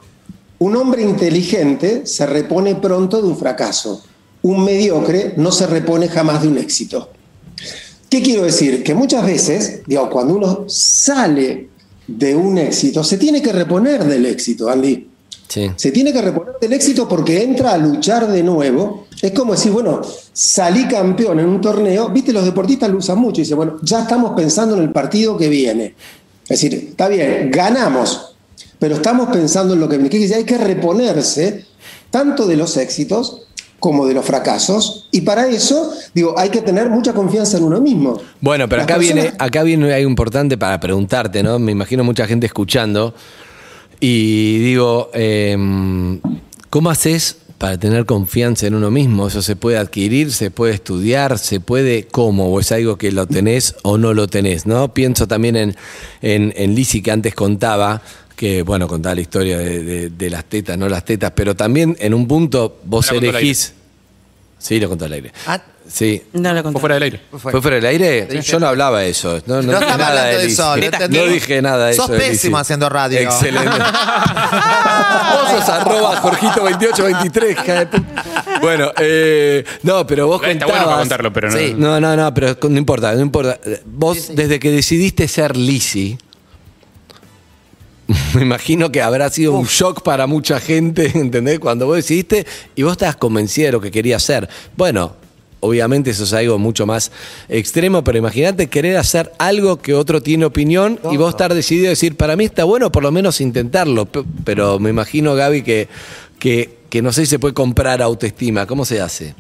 un, 0.59 0.77
hombre, 0.77 1.03
inteligente 1.03 2.03
se 2.07 2.27
repone 2.27 2.77
pronto 2.77 3.21
de 3.21 3.29
un 3.29 3.39
fracaso. 3.39 4.03
Un 4.43 4.65
mediocre 4.65 5.35
no 5.37 5.53
se 5.53 5.67
repone 5.67 6.09
jamás 6.09 6.43
de 6.43 6.49
un 6.49 6.59
éxito. 6.59 7.11
¿Qué 8.09 8.21
quiero 8.23 8.45
decir? 8.45 8.83
Que 8.83 8.95
muchas 8.95 9.25
veces, 9.25 9.83
digo, 9.87 10.11
cuando 10.11 10.35
uno 10.35 10.65
sale 10.67 11.71
de 12.07 12.35
un 12.35 12.59
éxito, 12.59 13.03
se 13.03 13.17
tiene 13.17 13.41
que 13.41 13.53
reponer 13.53 14.05
del 14.05 14.27
éxito, 14.27 14.69
Andy. 14.69 15.09
Se 15.77 15.91
tiene 15.91 16.13
que 16.13 16.23
reponer 16.23 16.55
del 16.61 16.73
éxito 16.73 17.07
porque 17.07 17.43
entra 17.43 17.73
a 17.73 17.79
luchar 17.79 18.27
de 18.31 18.43
nuevo. 18.43 19.02
Es 19.23 19.31
como 19.31 19.53
decir, 19.53 19.71
bueno, 19.71 20.03
salí 20.33 20.89
campeón 20.89 21.39
en 21.39 21.47
un 21.47 21.61
torneo. 21.61 22.09
Viste, 22.09 22.33
los 22.33 22.45
deportistas 22.45 22.91
lo 22.91 22.99
usan 22.99 23.19
mucho 23.19 23.41
y 23.41 23.45
dicen, 23.45 23.57
bueno, 23.57 23.79
ya 23.81 24.01
estamos 24.01 24.33
pensando 24.33 24.77
en 24.77 24.83
el 24.83 24.91
partido 24.91 25.39
que 25.39 25.49
viene. 25.49 25.95
Es 26.43 26.61
decir, 26.61 26.89
está 26.91 27.07
bien, 27.07 27.49
ganamos, 27.53 28.35
pero 28.81 28.97
estamos 28.97 29.29
pensando 29.29 29.75
en 29.75 29.81
lo 29.81 29.89
que 29.89 29.97
viene. 29.97 30.11
¿Qué 30.11 30.19
quiere 30.19 30.35
decir? 30.35 30.45
Hay 30.45 30.45
que 30.45 30.59
reponerse 30.59 31.65
tanto 32.11 32.49
de 32.49 32.57
los 32.57 32.77
éxitos 32.77 33.47
como 33.79 34.07
de 34.07 34.15
los 34.15 34.25
fracasos. 34.25 35.09
Y 35.13 35.21
para 35.21 35.47
eso, 35.47 35.93
digo, 36.15 36.37
hay 36.37 36.51
que 36.51 36.61
tener 36.61 36.91
mucha 36.91 37.13
confianza 37.13 37.59
en 37.59 37.65
uno 37.65 37.81
mismo. 37.81 38.21
Bueno, 38.41 38.69
pero 38.69 38.83
acá 38.83 38.99
viene, 38.99 39.33
acá 39.39 39.63
viene 39.63 39.93
algo 39.93 40.09
importante 40.09 40.59
para 40.59 40.81
preguntarte, 40.81 41.45
¿no? 41.45 41.61
Me 41.61 41.71
imagino 41.73 42.03
mucha 42.03 42.27
gente 42.27 42.47
escuchando. 42.47 43.15
Y 44.01 44.59
digo, 44.59 45.11
em, 45.15 46.21
¿cómo 46.71 46.91
haces 46.91 47.39
para 47.63 47.79
tener 47.79 48.07
confianza 48.07 48.67
en 48.67 48.75
uno 48.75 48.91
mismo? 48.91 49.29
¿Eso 49.29 49.41
se 49.41 49.55
puede 49.55 49.79
adquirir, 49.79 50.33
se 50.33 50.51
puede 50.51 50.75
estudiar, 50.75 51.39
se 51.39 51.61
puede 51.61 52.09
cómo? 52.09 52.53
¿O 52.53 52.59
es 52.59 52.73
algo 52.73 52.99
que 52.99 53.13
lo 53.13 53.29
tenés 53.29 53.77
o 53.85 53.99
no 53.99 54.15
lo 54.15 54.27
tenés? 54.27 54.67
¿no? 54.67 54.93
Pienso 54.93 55.29
también 55.29 55.55
en, 55.55 55.77
en, 56.23 56.53
en 56.57 56.75
Lizzie 56.75 57.05
que 57.05 57.13
antes 57.13 57.37
contaba, 57.37 58.03
que 58.35 58.63
bueno, 58.63 58.89
contaba 58.89 59.15
la 59.15 59.21
historia 59.21 59.59
de, 59.59 60.29
las 60.29 60.45
tetas, 60.47 60.77
no 60.77 60.89
las 60.89 61.05
tetas, 61.05 61.31
pero 61.37 61.55
también 61.55 61.97
en 62.01 62.15
un 62.15 62.27
punto 62.27 62.81
vos 62.83 63.13
elegís... 63.13 63.75
Sí, 64.59 64.81
lo 64.81 64.89
contó 64.89 65.05
al 65.05 65.13
aire. 65.13 65.33
Ah, 65.47 65.63
Sí. 65.89 66.23
No 66.33 66.53
lo 66.55 66.63
Fue 66.63 66.81
fuera 66.81 66.95
del 66.95 67.03
aire. 67.05 67.21
¿Fue 67.31 67.61
fuera 67.61 67.77
del 67.77 67.87
aire? 67.87 68.29
Yo 68.43 68.59
no 68.61 68.69
hablaba 68.69 69.01
de 69.01 69.11
eso. 69.11 69.41
No, 69.47 69.57
no, 69.57 69.63
No 69.63 69.73
dije 69.73 69.81
estaba 69.81 69.97
nada 69.97 70.09
hablando 70.11 70.39
de 70.39 70.47
eso, 70.47 70.77
lo 70.77 70.83
entendí. 70.85 71.19
No 71.19 71.25
dije 71.27 71.63
nada 71.63 71.87
de 71.87 71.95
Sos 71.95 72.05
eso. 72.05 72.13
de 72.13 72.19
Liz. 72.19 72.29
pésimo 72.29 72.59
haciendo 72.59 72.89
radio. 72.89 73.19
Excelente. 73.21 73.69
vos 75.33 75.51
sos 75.51 75.69
arroba 75.69 76.23
Jorgito2823. 76.23 77.51
hija 77.53 77.75
de 77.81 77.87
puta. 77.87 78.25
Bueno, 78.61 78.91
eh, 78.99 79.65
no, 79.83 80.07
pero 80.07 80.27
vos 80.27 80.43
Está 80.43 80.51
contabas... 80.67 80.73
bueno 80.75 80.87
para 80.87 80.99
contarlo, 81.01 81.33
pero 81.33 81.51
no. 81.51 81.59
Sí. 81.59 81.75
No, 81.77 82.01
no, 82.01 82.17
no, 82.17 82.33
pero 82.35 82.57
no 82.69 82.79
importa, 82.79 83.13
no 83.15 83.21
importa. 83.21 83.59
Vos, 83.85 84.31
desde 84.35 84.59
que 84.59 84.71
decidiste 84.71 85.29
ser 85.29 85.57
Lizzy, 85.57 86.17
me 88.35 88.43
imagino 88.43 88.91
que 88.93 89.03
habrá 89.03 89.31
sido 89.31 89.53
un 89.53 89.67
shock 89.67 90.03
para 90.03 90.27
mucha 90.27 90.61
gente, 90.61 91.11
¿entendés? 91.15 91.59
Cuando 91.59 91.87
vos 91.87 91.97
decidiste 91.97 92.47
y 92.75 92.83
vos 92.83 92.93
estabas 92.93 93.17
convencido 93.17 93.67
de 93.67 93.73
lo 93.73 93.81
que 93.81 93.91
querías 93.91 94.23
hacer. 94.23 94.49
Bueno, 94.77 95.17
obviamente 95.63 96.11
eso 96.11 96.25
es 96.25 96.33
algo 96.33 96.59
mucho 96.59 96.87
más 96.87 97.11
extremo, 97.49 98.03
pero 98.05 98.19
imagínate 98.19 98.69
querer 98.69 98.97
hacer 98.97 99.33
algo 99.39 99.79
que 99.79 99.95
otro 99.95 100.21
tiene 100.21 100.45
opinión 100.45 100.99
y 101.11 101.17
vos 101.17 101.31
estar 101.31 101.55
decidido 101.55 101.87
a 101.87 101.91
decir, 101.91 102.17
para 102.17 102.37
mí 102.37 102.45
está 102.45 102.65
bueno 102.65 102.93
por 102.93 103.03
lo 103.03 103.13
menos 103.13 103.41
intentarlo. 103.41 104.07
Pero 104.45 104.79
me 104.79 104.91
imagino, 104.91 105.35
Gaby, 105.35 105.63
que, 105.63 105.89
que, 106.39 106.79
que 106.91 107.01
no 107.01 107.13
sé 107.13 107.23
si 107.23 107.31
se 107.31 107.39
puede 107.39 107.55
comprar 107.55 108.03
autoestima. 108.03 108.67
¿Cómo 108.67 108.85
se 108.85 109.01
hace? 109.01 109.35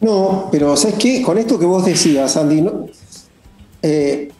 No, 0.00 0.48
pero 0.52 0.76
¿sabes 0.76 0.96
qué? 0.98 1.22
Con 1.22 1.38
esto 1.38 1.58
que 1.58 1.66
vos 1.66 1.84
decías, 1.84 2.36
Andy, 2.36 2.60
¿no? 2.60 2.86
Eh, 3.82 4.30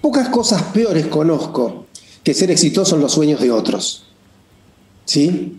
pocas 0.00 0.28
cosas 0.30 0.62
peores 0.64 1.06
conozco 1.06 1.86
que 2.24 2.34
ser 2.34 2.50
exitoso 2.50 2.96
en 2.96 3.02
los 3.02 3.12
sueños 3.12 3.40
de 3.40 3.52
otros. 3.52 4.06
¿Sí? 5.04 5.58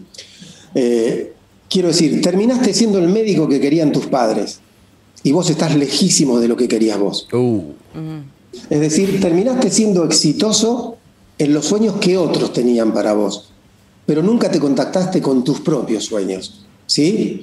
Eh, 0.74 1.34
quiero 1.70 1.88
decir, 1.88 2.22
terminaste 2.22 2.74
siendo 2.74 3.00
el 3.00 3.08
médico 3.08 3.48
que 3.48 3.62
querían 3.62 3.94
tus 3.94 4.08
padres 4.08 4.60
y 5.26 5.32
vos 5.32 5.50
estás 5.50 5.76
lejísimo 5.76 6.40
de 6.40 6.48
lo 6.48 6.56
que 6.56 6.68
querías 6.68 7.00
vos. 7.00 7.28
Uh, 7.34 7.62
Es 8.70 8.80
decir, 8.80 9.20
terminaste 9.20 9.70
siendo 9.70 10.06
exitoso 10.06 10.98
en 11.38 11.54
los 11.54 11.66
sueños 11.66 11.96
que 12.00 12.16
otros 12.18 12.54
tenían 12.54 12.94
para 12.94 13.14
vos, 13.14 13.52
pero 14.06 14.22
nunca 14.22 14.50
te 14.50 14.60
contactaste 14.60 15.22
con 15.22 15.44
tus 15.44 15.60
propios 15.62 16.06
sueños. 16.06 16.66
¿Sí? 16.86 17.42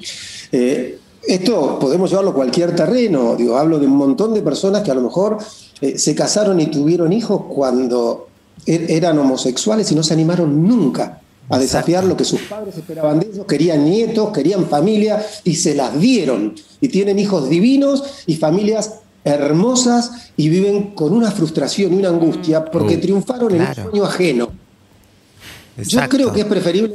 Eh, 0.53 0.99
esto 1.27 1.79
podemos 1.81 2.09
llevarlo 2.11 2.31
a 2.31 2.35
cualquier 2.35 2.75
terreno. 2.77 3.35
Digo, 3.37 3.57
hablo 3.57 3.79
de 3.81 3.87
un 3.87 3.97
montón 3.97 4.33
de 4.35 4.43
personas 4.43 4.83
que 4.83 4.91
a 4.93 4.95
lo 4.95 5.03
mejor 5.03 5.39
eh, 5.81 5.99
se 5.99 6.15
casaron 6.15 6.61
y 6.61 6.67
tuvieron 6.67 7.13
hijos 7.13 7.43
cuando 7.49 8.29
er- 8.67 8.87
eran 8.89 9.19
homosexuales 9.19 9.91
y 9.91 9.95
no 9.97 10.03
se 10.05 10.15
animaron 10.15 10.67
nunca 10.67 11.21
a 11.49 11.59
desafiar 11.59 12.05
lo 12.05 12.17
que 12.17 12.25
sus 12.25 12.41
padres 12.43 12.77
esperaban 12.77 13.21
de 13.21 13.27
ellos, 13.27 13.47
querían 13.47 13.85
nietos, 13.85 14.31
querían 14.33 14.67
familia 14.67 15.25
y 15.45 15.57
se 15.57 15.75
las 15.75 15.99
dieron. 15.99 16.55
Y 16.81 16.89
tienen 16.89 17.19
hijos 17.19 17.49
divinos 17.49 18.03
y 18.27 18.37
familias 18.37 18.95
hermosas 19.25 20.33
y 20.37 20.49
viven 20.49 20.95
con 20.95 21.13
una 21.13 21.31
frustración 21.31 21.93
y 21.95 21.97
una 21.97 22.09
angustia 22.09 22.65
porque 22.65 22.97
Oh, 22.97 23.01
triunfaron 23.01 23.55
en 23.55 23.63
un 23.63 23.75
sueño 23.75 24.05
ajeno. 24.05 24.53
Yo 25.77 26.01
creo 26.09 26.33
que 26.33 26.41
es 26.41 26.47
preferible, 26.47 26.95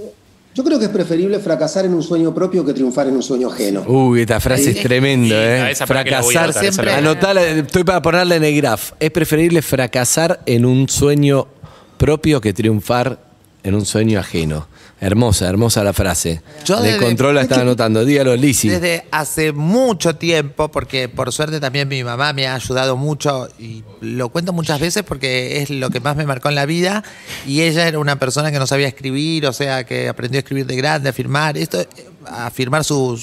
yo 0.54 0.64
creo 0.64 0.80
que 0.80 0.86
es 0.86 0.92
preferible 0.92 1.40
fracasar 1.40 1.86
en 1.86 1.94
un 1.94 2.04
sueño 2.04 2.34
propio 2.34 2.66
que 2.66 2.74
triunfar 2.74 3.08
en 3.08 3.16
un 3.16 3.24
sueño 3.24 3.48
ajeno. 3.50 3.84
Uy, 3.88 4.22
esta 4.22 4.40
frase 4.40 4.72
es 4.72 4.82
tremenda, 4.82 5.36
¿eh? 5.70 5.72
esa 5.72 5.86
para 5.86 6.04
que 6.04 6.12
la 6.12 6.22
voy 6.22 6.36
a 6.36 6.52
Fracasar. 6.52 6.90
anotar, 6.90 7.38
Anotala, 7.38 7.48
estoy 7.48 7.84
para 7.84 8.02
ponerla 8.02 8.36
en 8.36 8.44
el 8.44 8.56
graph. 8.58 8.92
Es 9.00 9.12
preferible 9.12 9.62
fracasar 9.62 10.42
en 10.46 10.66
un 10.66 10.90
sueño 10.90 11.48
propio 11.98 12.42
que 12.42 12.54
triunfar 12.54 13.27
en 13.68 13.76
un 13.76 13.86
sueño 13.86 14.20
ajeno. 14.20 14.68
Hermosa, 15.00 15.48
hermosa 15.48 15.84
la 15.84 15.94
frase. 15.94 16.42
Yo 16.66 16.82
de 16.82 16.98
control 16.98 17.36
la 17.36 17.42
estaba 17.42 17.62
anotando. 17.62 18.04
Dígalo, 18.04 18.36
Lisi. 18.36 18.70
Desde 18.70 19.06
hace 19.12 19.52
mucho 19.52 20.16
tiempo, 20.16 20.70
porque 20.70 21.08
por 21.08 21.32
suerte 21.32 21.60
también 21.60 21.88
mi 21.88 22.04
mamá 22.04 22.34
me 22.34 22.48
ha 22.48 22.56
ayudado 22.56 22.98
mucho 22.98 23.48
y 23.60 23.84
lo 24.02 24.30
cuento 24.30 24.54
muchas 24.54 24.80
veces 24.80 25.04
porque 25.04 25.62
es 25.62 25.70
lo 25.70 25.92
que 25.92 26.00
más 26.00 26.16
me 26.16 26.26
marcó 26.26 26.50
en 26.50 26.56
la 26.56 26.66
vida 26.66 27.04
y 27.46 27.62
ella 27.62 27.88
era 27.88 28.00
una 28.00 28.18
persona 28.18 28.52
que 28.52 28.58
no 28.58 28.66
sabía 28.66 28.88
escribir, 28.88 29.46
o 29.46 29.54
sea, 29.54 29.84
que 29.84 30.10
aprendió 30.10 30.40
a 30.40 30.42
escribir 30.42 30.66
de 30.66 30.76
grande, 30.76 31.10
a 31.10 31.14
firmar, 31.14 31.58
esto, 31.58 31.86
a 32.26 32.50
firmar 32.50 32.84
su, 32.84 33.22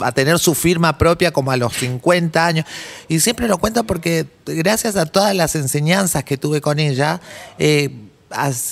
a 0.00 0.12
tener 0.12 0.38
su 0.38 0.54
firma 0.54 0.98
propia 0.98 1.30
como 1.30 1.50
a 1.50 1.56
los 1.56 1.72
50 1.74 2.46
años. 2.46 2.66
Y 3.08 3.20
siempre 3.20 3.48
lo 3.48 3.56
cuento 3.56 3.84
porque 3.84 4.26
gracias 4.44 4.96
a 4.96 5.06
todas 5.06 5.34
las 5.34 5.54
enseñanzas 5.54 6.24
que 6.24 6.36
tuve 6.36 6.60
con 6.60 6.78
ella, 6.78 7.20
eh, 7.58 7.90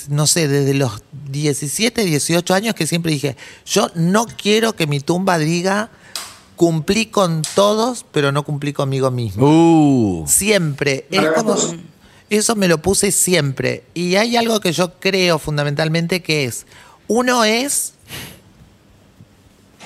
no 0.09 0.27
sé, 0.27 0.47
desde 0.47 0.73
los 0.73 1.01
17, 1.29 2.03
18 2.03 2.53
años 2.53 2.75
que 2.75 2.87
siempre 2.87 3.11
dije, 3.11 3.37
yo 3.65 3.89
no 3.95 4.25
quiero 4.25 4.75
que 4.75 4.87
mi 4.87 4.99
tumba 4.99 5.37
diga, 5.37 5.89
cumplí 6.55 7.07
con 7.07 7.41
todos, 7.55 8.05
pero 8.11 8.31
no 8.31 8.43
cumplí 8.43 8.73
conmigo 8.73 9.11
mismo. 9.11 9.47
Uh, 9.47 10.27
Siempre. 10.27 11.05
Es 11.11 11.25
como, 11.31 11.55
eso 12.29 12.55
me 12.55 12.67
lo 12.67 12.81
puse 12.81 13.11
siempre. 13.11 13.83
Y 13.93 14.15
hay 14.15 14.35
algo 14.35 14.59
que 14.59 14.73
yo 14.73 14.93
creo 14.99 15.39
fundamentalmente 15.39 16.21
que 16.21 16.45
es, 16.45 16.65
uno 17.07 17.43
es 17.43 17.93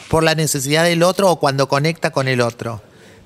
por 0.10 0.24
la 0.24 0.36
necesidad 0.36 0.84
del 0.84 1.04
otro 1.04 1.30
o 1.32 1.40
cuando 1.40 1.68
conecta 1.68 2.12
con 2.12 2.28
el 2.28 2.42
otro. 2.42 2.82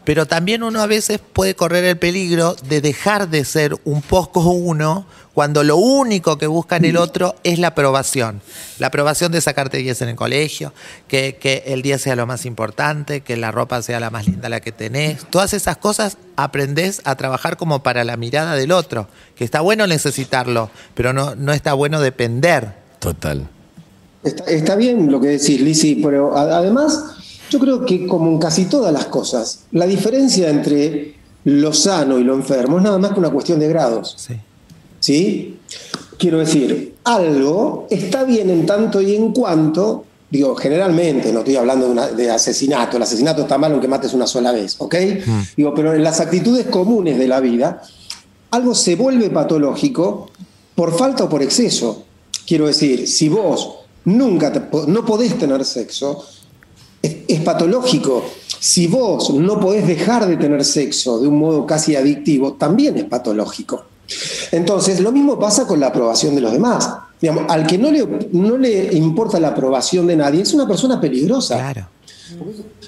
Pero 0.05 0.25
también 0.25 0.63
uno 0.63 0.81
a 0.81 0.87
veces 0.87 1.19
puede 1.19 1.55
correr 1.55 1.85
el 1.85 1.97
peligro 1.97 2.55
de 2.67 2.81
dejar 2.81 3.29
de 3.29 3.45
ser 3.45 3.75
un 3.85 4.01
poco 4.01 4.41
uno 4.51 5.05
cuando 5.33 5.63
lo 5.63 5.77
único 5.77 6.37
que 6.37 6.45
busca 6.45 6.75
en 6.77 6.85
el 6.85 6.97
otro 6.97 7.35
es 7.43 7.57
la 7.57 7.69
aprobación. 7.69 8.41
La 8.79 8.87
aprobación 8.87 9.31
de 9.31 9.41
sacarte 9.41 9.77
10 9.77 10.03
en 10.03 10.09
el 10.09 10.15
colegio, 10.15 10.73
que, 11.07 11.37
que 11.39 11.63
el 11.67 11.81
día 11.81 11.97
sea 11.97 12.15
lo 12.15 12.27
más 12.27 12.45
importante, 12.45 13.21
que 13.21 13.35
la 13.35 13.51
ropa 13.51 13.81
sea 13.81 13.99
la 13.99 14.11
más 14.11 14.27
linda 14.27 14.49
la 14.49 14.59
que 14.59 14.71
tenés. 14.71 15.25
Todas 15.29 15.53
esas 15.53 15.77
cosas 15.77 16.17
aprendés 16.35 17.01
a 17.05 17.15
trabajar 17.15 17.57
como 17.57 17.81
para 17.81 18.03
la 18.03 18.17
mirada 18.17 18.55
del 18.55 18.71
otro, 18.71 19.07
que 19.35 19.43
está 19.43 19.61
bueno 19.61 19.87
necesitarlo, 19.87 20.69
pero 20.93 21.13
no, 21.13 21.33
no 21.35 21.51
está 21.51 21.73
bueno 21.73 21.99
depender. 21.99 22.73
total. 22.99 23.49
Está, 24.23 24.45
está 24.45 24.75
bien 24.75 25.11
lo 25.11 25.19
que 25.19 25.27
decís, 25.27 25.59
Lisi, 25.59 25.95
pero 25.95 26.37
además 26.37 27.17
yo 27.49 27.59
creo 27.59 27.85
que 27.85 28.07
como 28.07 28.29
en 28.31 28.39
casi 28.39 28.65
todas 28.65 28.91
las 28.93 29.05
cosas, 29.05 29.61
la 29.71 29.85
diferencia 29.85 30.49
entre 30.49 31.15
lo 31.45 31.73
sano 31.73 32.17
y 32.19 32.23
lo 32.23 32.33
enfermo 32.35 32.77
es 32.77 32.83
nada 32.83 32.97
más 32.97 33.11
que 33.11 33.19
una 33.19 33.29
cuestión 33.29 33.59
de 33.59 33.67
grados. 33.67 34.15
Sí. 34.17 34.33
¿Sí? 34.99 35.57
Quiero 36.17 36.39
decir, 36.39 36.95
algo 37.03 37.87
está 37.89 38.23
bien 38.23 38.49
en 38.49 38.65
tanto 38.65 39.01
y 39.01 39.15
en 39.15 39.33
cuanto, 39.33 40.05
digo, 40.29 40.55
generalmente, 40.55 41.33
no 41.33 41.39
estoy 41.39 41.57
hablando 41.57 41.85
de, 41.87 41.91
una- 41.91 42.07
de 42.07 42.31
asesinato, 42.31 42.95
el 42.97 43.03
asesinato 43.03 43.41
está 43.41 43.57
mal 43.57 43.73
aunque 43.73 43.87
mates 43.89 44.13
una 44.13 44.25
sola 44.27 44.51
vez, 44.51 44.75
¿ok? 44.77 44.95
Digo, 45.57 45.73
pero 45.75 45.93
en 45.93 46.03
las 46.03 46.21
actitudes 46.21 46.67
comunes 46.67 47.17
de 47.17 47.27
la 47.27 47.39
vida, 47.41 47.81
algo 48.51 48.73
se 48.73 48.95
vuelve 48.95 49.29
patológico 49.29 50.29
por 50.75 50.95
falta 50.97 51.25
o 51.25 51.29
por 51.29 51.41
exceso. 51.43 52.03
Quiero 52.47 52.67
decir, 52.67 53.07
si 53.07 53.27
vos 53.27 53.69
nunca 54.05 54.51
te 54.53 54.61
no 54.87 55.05
podés 55.05 55.37
tener 55.37 55.65
sexo, 55.65 56.23
es, 57.03 57.17
es 57.27 57.41
patológico. 57.41 58.23
Si 58.59 58.87
vos 58.87 59.29
no 59.31 59.59
podés 59.59 59.85
dejar 59.85 60.25
de 60.25 60.37
tener 60.37 60.65
sexo 60.65 61.19
de 61.19 61.27
un 61.27 61.37
modo 61.37 61.67
casi 61.67 61.95
adictivo, 61.95 62.53
también 62.53 62.97
es 62.97 63.03
patológico. 63.03 63.85
Entonces, 64.51 64.99
lo 64.99 65.11
mismo 65.11 65.39
pasa 65.39 65.67
con 65.67 65.79
la 65.79 65.87
aprobación 65.87 66.35
de 66.35 66.41
los 66.41 66.51
demás. 66.51 66.89
Digamos, 67.21 67.45
al 67.49 67.65
que 67.65 67.77
no 67.77 67.91
le, 67.91 68.29
no 68.31 68.57
le 68.57 68.93
importa 68.93 69.39
la 69.39 69.49
aprobación 69.49 70.07
de 70.07 70.15
nadie, 70.15 70.41
es 70.41 70.53
una 70.53 70.67
persona 70.67 70.99
peligrosa. 70.99 71.55
Claro. 71.55 71.87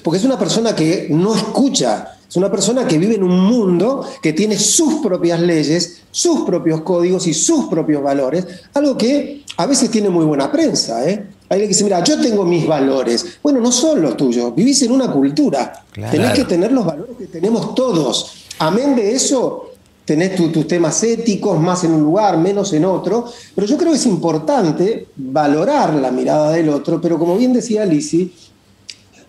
Porque 0.03 0.17
es 0.17 0.25
una 0.25 0.38
persona 0.38 0.75
que 0.75 1.07
no 1.10 1.36
escucha, 1.36 2.17
es 2.29 2.36
una 2.36 2.51
persona 2.51 2.88
que 2.88 2.98
vive 2.98 3.15
en 3.15 3.24
un 3.24 3.39
mundo 3.39 4.05
que 4.22 4.34
tiene 4.34 4.57
sus 4.57 4.95
propias 4.95 5.39
leyes, 5.39 6.01
sus 6.12 6.41
propios 6.41 6.81
códigos 6.81 7.27
y 7.27 7.34
sus 7.34 7.65
propios 7.65 8.03
valores, 8.03 8.45
algo 8.74 8.98
que 8.98 9.43
a 9.57 9.65
veces 9.65 9.89
tiene 9.89 10.10
muy 10.10 10.25
buena 10.25 10.51
prensa. 10.51 11.10
¿eh? 11.10 11.25
Hay 11.48 11.56
alguien 11.56 11.70
que 11.70 11.74
dice, 11.75 11.84
mira, 11.84 12.04
yo 12.04 12.20
tengo 12.20 12.44
mis 12.44 12.66
valores. 12.66 13.38
Bueno, 13.44 13.60
no 13.60 13.72
son 13.72 14.02
los 14.02 14.18
tuyos, 14.18 14.54
vivís 14.56 14.82
en 14.82 14.92
una 14.92 15.12
cultura. 15.12 15.86
Claro. 15.92 16.12
Tenés 16.12 16.34
que 16.34 16.44
tener 16.46 16.72
los 16.72 16.86
valores 16.86 17.16
que 17.18 17.28
tenemos 17.28 17.75
todos. 17.75 18.32
Amén 18.60 18.96
de 18.96 19.14
eso, 19.14 19.72
tenés 20.06 20.36
tu- 20.36 20.50
tus 20.52 20.68
temas 20.68 21.04
éticos, 21.04 21.60
más 21.60 21.84
en 21.84 21.92
un 21.92 22.02
lugar, 22.04 22.38
menos 22.40 22.74
en 22.74 22.86
otro, 22.86 23.25
pero 23.54 23.68
yo 23.68 23.78
creo 23.78 23.92
que 23.92 23.98
es 23.98 24.06
importante 24.06 25.08
valorar 25.16 25.94
la 25.96 26.10
mirada 26.12 26.52
del 26.52 26.70
otro, 26.70 27.00
pero 27.02 27.20
como 27.20 27.38
bien 27.38 27.54
decía 27.54 27.86
Lisi, 27.86 28.34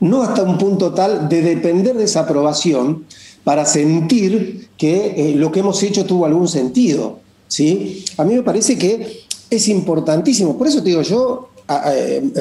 no 0.01 0.23
hasta 0.23 0.43
un 0.43 0.59
punto 0.59 0.93
tal 0.93 1.29
de 1.29 1.43
depender 1.43 1.97
de 1.97 2.05
esa 2.05 2.21
aprobación 2.21 3.05
para 3.45 3.65
sentir 3.65 4.69
que 4.77 5.15
eh, 5.17 5.35
lo 5.37 5.51
que 5.53 5.61
hemos 5.61 5.83
hecho 5.83 6.05
tuvo 6.05 6.27
algún 6.27 6.49
sentido. 6.49 7.19
¿sí? 7.49 8.05
A 8.19 8.25
mí 8.25 8.35
me 8.35 8.43
parece 8.43 8.77
que 8.77 9.21
es 9.49 9.69
importantísimo. 9.69 10.59
Por 10.59 10.67
eso 10.67 10.83
te 10.83 10.91
digo, 10.91 11.03
yo 11.03 11.49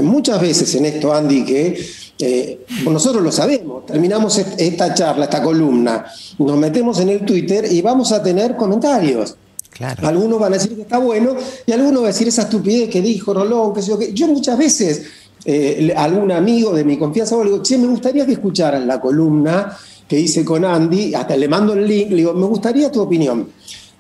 muchas 0.02 0.40
veces 0.42 0.74
en 0.76 0.86
esto, 0.86 1.14
Andy, 1.14 1.44
que 1.44 1.86
eh, 2.20 2.66
nosotros 2.90 3.22
lo 3.24 3.32
sabemos, 3.32 3.86
terminamos 3.86 4.38
est- 4.38 4.60
esta 4.60 4.94
charla, 4.94 5.26
esta 5.26 5.42
columna, 5.42 6.06
nos 6.40 6.58
metemos 6.58 7.00
en 7.00 7.10
el 7.10 7.26
Twitter 7.26 7.66
y 7.72 7.82
vamos 7.82 8.12
a 8.12 8.22
tener 8.24 8.56
comentarios. 8.56 9.36
Claro. 9.72 10.08
Algunos 10.08 10.40
van 10.40 10.54
a 10.54 10.58
decir 10.58 10.74
que 10.76 10.84
está 10.84 11.00
bueno 11.00 11.36
y 11.66 11.72
algunos 11.74 11.96
van 11.96 12.06
a 12.06 12.08
decir 12.14 12.28
esa 12.30 12.44
estupidez 12.44 12.90
que 12.90 13.02
dijo 13.02 13.34
Rolón, 13.34 13.74
que 13.74 13.82
sé 13.82 13.90
yo. 13.90 14.00
Yo 14.14 14.28
muchas 14.28 14.58
veces, 14.58 15.02
eh, 15.44 15.94
algún 15.98 16.32
amigo 16.32 16.74
de 16.74 16.86
mi 16.86 16.98
confianza, 16.98 17.36
le 17.40 17.46
digo, 17.52 17.62
che, 17.62 17.78
me 17.78 17.88
gustaría 17.88 18.26
que 18.26 18.32
escucharan 18.34 18.88
la 18.88 19.02
columna 19.02 19.76
que 20.08 20.18
hice 20.20 20.46
con 20.46 20.64
Andy, 20.64 21.14
hasta 21.16 21.36
le 21.36 21.48
mando 21.50 21.74
el 21.74 21.86
link, 21.86 22.10
le 22.12 22.18
digo, 22.18 22.34
me 22.34 22.46
gustaría 22.46 22.90
tu 22.92 23.02
opinión. 23.02 23.50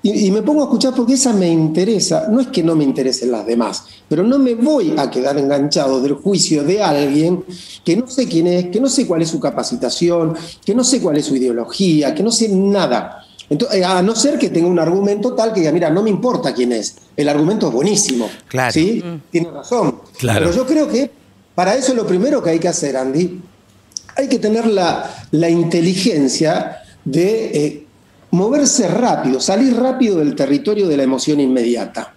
Y, 0.05 0.27
y 0.27 0.31
me 0.31 0.43
pongo 0.43 0.61
a 0.61 0.65
escuchar 0.65 0.93
porque 0.93 1.13
esa 1.13 1.33
me 1.33 1.49
interesa, 1.49 2.27
no 2.29 2.39
es 2.39 2.49
que 2.49 2.61
no 2.61 2.75
me 2.75 2.83
interesen 2.83 3.31
las 3.31 3.43
demás, 3.43 3.85
pero 4.07 4.21
no 4.21 4.37
me 4.37 4.53
voy 4.53 4.93
a 4.95 5.09
quedar 5.09 5.35
enganchado 5.39 5.99
del 5.99 6.13
juicio 6.13 6.63
de 6.63 6.79
alguien 6.79 7.43
que 7.83 7.97
no 7.97 8.07
sé 8.07 8.27
quién 8.27 8.45
es, 8.45 8.67
que 8.67 8.79
no 8.79 8.87
sé 8.87 9.07
cuál 9.07 9.23
es 9.23 9.29
su 9.29 9.39
capacitación, 9.39 10.35
que 10.63 10.75
no 10.75 10.83
sé 10.83 11.01
cuál 11.01 11.17
es 11.17 11.25
su 11.25 11.35
ideología, 11.35 12.13
que 12.13 12.21
no 12.21 12.31
sé 12.31 12.49
nada. 12.49 13.25
Entonces, 13.49 13.83
a 13.83 14.03
no 14.03 14.13
ser 14.15 14.37
que 14.37 14.49
tenga 14.51 14.67
un 14.67 14.77
argumento 14.77 15.33
tal 15.33 15.51
que 15.51 15.61
diga, 15.61 15.71
mira, 15.71 15.89
no 15.89 16.03
me 16.03 16.11
importa 16.11 16.53
quién 16.53 16.71
es, 16.71 16.97
el 17.17 17.27
argumento 17.27 17.69
es 17.69 17.73
buenísimo. 17.73 18.29
Claro. 18.47 18.71
¿sí? 18.71 19.03
Tiene 19.31 19.49
razón. 19.49 20.01
Claro. 20.19 20.45
Pero 20.45 20.55
yo 20.55 20.67
creo 20.67 20.87
que 20.87 21.09
para 21.55 21.73
eso 21.73 21.95
lo 21.95 22.05
primero 22.05 22.43
que 22.43 22.51
hay 22.51 22.59
que 22.59 22.67
hacer, 22.67 22.95
Andy, 22.95 23.41
hay 24.15 24.27
que 24.27 24.37
tener 24.37 24.67
la, 24.67 25.25
la 25.31 25.49
inteligencia 25.49 26.83
de 27.03 27.45
eh, 27.53 27.84
moverse 28.35 28.87
rápido, 28.87 29.39
salir 29.39 29.75
rápido 29.75 30.17
del 30.17 30.35
territorio 30.35 30.87
de 30.87 30.97
la 30.97 31.03
emoción 31.03 31.39
inmediata. 31.39 32.13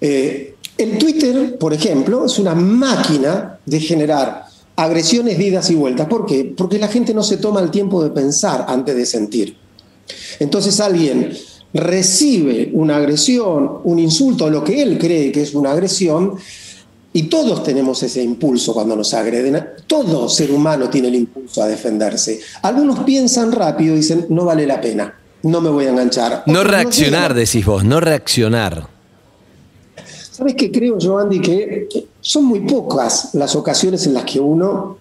Eh, 0.00 0.54
el 0.76 0.98
Twitter, 0.98 1.56
por 1.58 1.72
ejemplo, 1.72 2.26
es 2.26 2.38
una 2.38 2.54
máquina 2.54 3.58
de 3.64 3.80
generar 3.80 4.44
agresiones, 4.76 5.38
vidas 5.38 5.70
y 5.70 5.74
vueltas. 5.74 6.08
¿Por 6.08 6.26
qué? 6.26 6.52
Porque 6.56 6.78
la 6.78 6.88
gente 6.88 7.14
no 7.14 7.22
se 7.22 7.36
toma 7.36 7.60
el 7.60 7.70
tiempo 7.70 8.02
de 8.02 8.10
pensar 8.10 8.66
antes 8.68 8.96
de 8.96 9.06
sentir. 9.06 9.56
Entonces 10.40 10.80
alguien 10.80 11.32
recibe 11.72 12.70
una 12.72 12.96
agresión, 12.96 13.78
un 13.84 13.98
insulto, 13.98 14.50
lo 14.50 14.64
que 14.64 14.82
él 14.82 14.98
cree 14.98 15.32
que 15.32 15.42
es 15.42 15.54
una 15.54 15.72
agresión, 15.72 16.34
Y 17.14 17.24
todos 17.24 17.62
tenemos 17.62 18.02
ese 18.02 18.22
impulso 18.22 18.72
cuando 18.72 18.96
nos 18.96 19.12
agreden. 19.12 19.62
Todo 19.86 20.28
ser 20.28 20.50
humano 20.50 20.88
tiene 20.88 21.08
el 21.08 21.16
impulso 21.16 21.62
a 21.62 21.66
defenderse. 21.66 22.40
Algunos 22.62 23.00
piensan 23.00 23.52
rápido 23.52 23.94
y 23.94 23.98
dicen, 23.98 24.26
no 24.30 24.44
vale 24.44 24.66
la 24.66 24.80
pena, 24.80 25.14
no 25.42 25.60
me 25.60 25.68
voy 25.68 25.86
a 25.86 25.90
enganchar. 25.90 26.44
No 26.46 26.60
Otros 26.60 26.70
reaccionar, 26.70 27.34
decís 27.34 27.66
vos, 27.66 27.84
no 27.84 28.00
reaccionar. 28.00 28.88
¿Sabes 30.30 30.54
qué 30.54 30.72
creo 30.72 30.98
yo, 30.98 31.18
Andy? 31.18 31.40
Que 31.40 31.88
son 32.20 32.46
muy 32.46 32.60
pocas 32.60 33.34
las 33.34 33.54
ocasiones 33.54 34.06
en 34.06 34.14
las 34.14 34.24
que 34.24 34.40
uno 34.40 34.96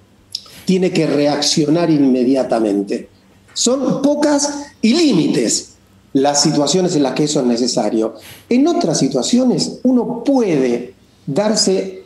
tiene 0.65 0.91
que 0.91 1.07
reaccionar 1.07 1.89
inmediatamente. 1.89 3.09
Son 3.53 4.01
pocas 4.01 4.65
y 4.81 4.93
límites 4.93 5.71
las 6.13 6.41
situaciones 6.41 6.95
en 6.95 7.03
las 7.03 7.13
que 7.13 7.23
eso 7.23 7.39
es 7.39 7.45
necesario. 7.45 8.15
En 8.49 8.67
otras 8.67 8.99
situaciones 8.99 9.79
uno 9.83 10.23
puede 10.23 10.93
darse, 11.25 12.00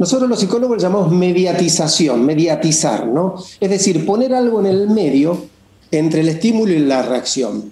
nosotros 0.00 0.30
los 0.30 0.40
psicólogos 0.40 0.78
le 0.78 0.82
llamamos 0.82 1.12
mediatización, 1.12 2.24
mediatizar, 2.24 3.06
¿no? 3.06 3.34
Es 3.60 3.68
decir, 3.68 4.06
poner 4.06 4.32
algo 4.32 4.58
en 4.60 4.66
el 4.66 4.88
medio 4.88 5.44
entre 5.90 6.22
el 6.22 6.30
estímulo 6.30 6.72
y 6.72 6.78
la 6.78 7.02
reacción. 7.02 7.70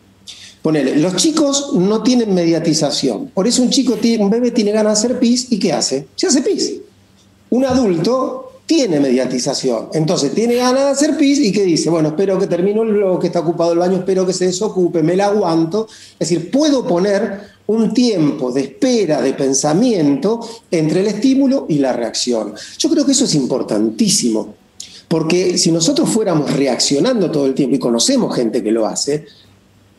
Ponele, 0.60 0.96
los 0.96 1.16
chicos 1.16 1.72
no 1.72 2.02
tienen 2.02 2.34
mediatización. 2.34 3.28
Por 3.28 3.46
eso 3.46 3.62
un 3.62 3.70
chico, 3.70 3.96
un 4.18 4.28
bebé 4.28 4.50
tiene 4.50 4.72
ganas 4.72 5.00
de 5.00 5.06
hacer 5.06 5.18
pis 5.18 5.50
y 5.50 5.58
¿qué 5.58 5.72
hace? 5.72 6.06
Se 6.16 6.26
hace 6.26 6.42
pis. 6.42 6.74
Un 7.48 7.64
adulto 7.64 8.60
tiene 8.66 9.00
mediatización. 9.00 9.88
Entonces 9.94 10.34
tiene 10.34 10.56
ganas 10.56 10.84
de 10.84 10.90
hacer 10.90 11.16
pis 11.16 11.38
y 11.38 11.50
¿qué 11.50 11.62
dice? 11.62 11.88
Bueno, 11.88 12.08
espero 12.08 12.38
que 12.38 12.46
termine 12.46 12.84
lo 12.84 13.18
que 13.18 13.28
está 13.28 13.40
ocupado 13.40 13.72
el 13.72 13.78
baño, 13.78 13.96
espero 13.96 14.26
que 14.26 14.34
se 14.34 14.44
desocupe, 14.44 15.02
me 15.02 15.16
la 15.16 15.28
aguanto. 15.28 15.86
Es 16.18 16.28
decir, 16.28 16.50
puedo 16.50 16.86
poner 16.86 17.56
un 17.68 17.94
tiempo 17.94 18.50
de 18.50 18.62
espera, 18.62 19.22
de 19.22 19.32
pensamiento 19.34 20.40
entre 20.70 21.00
el 21.00 21.06
estímulo 21.06 21.66
y 21.68 21.78
la 21.78 21.92
reacción. 21.92 22.54
Yo 22.78 22.88
creo 22.90 23.04
que 23.06 23.12
eso 23.12 23.24
es 23.24 23.34
importantísimo. 23.34 24.54
Porque 25.06 25.56
si 25.56 25.72
nosotros 25.72 26.08
fuéramos 26.10 26.52
reaccionando 26.52 27.30
todo 27.30 27.46
el 27.46 27.54
tiempo, 27.54 27.76
y 27.76 27.78
conocemos 27.78 28.34
gente 28.34 28.62
que 28.62 28.70
lo 28.70 28.86
hace, 28.86 29.24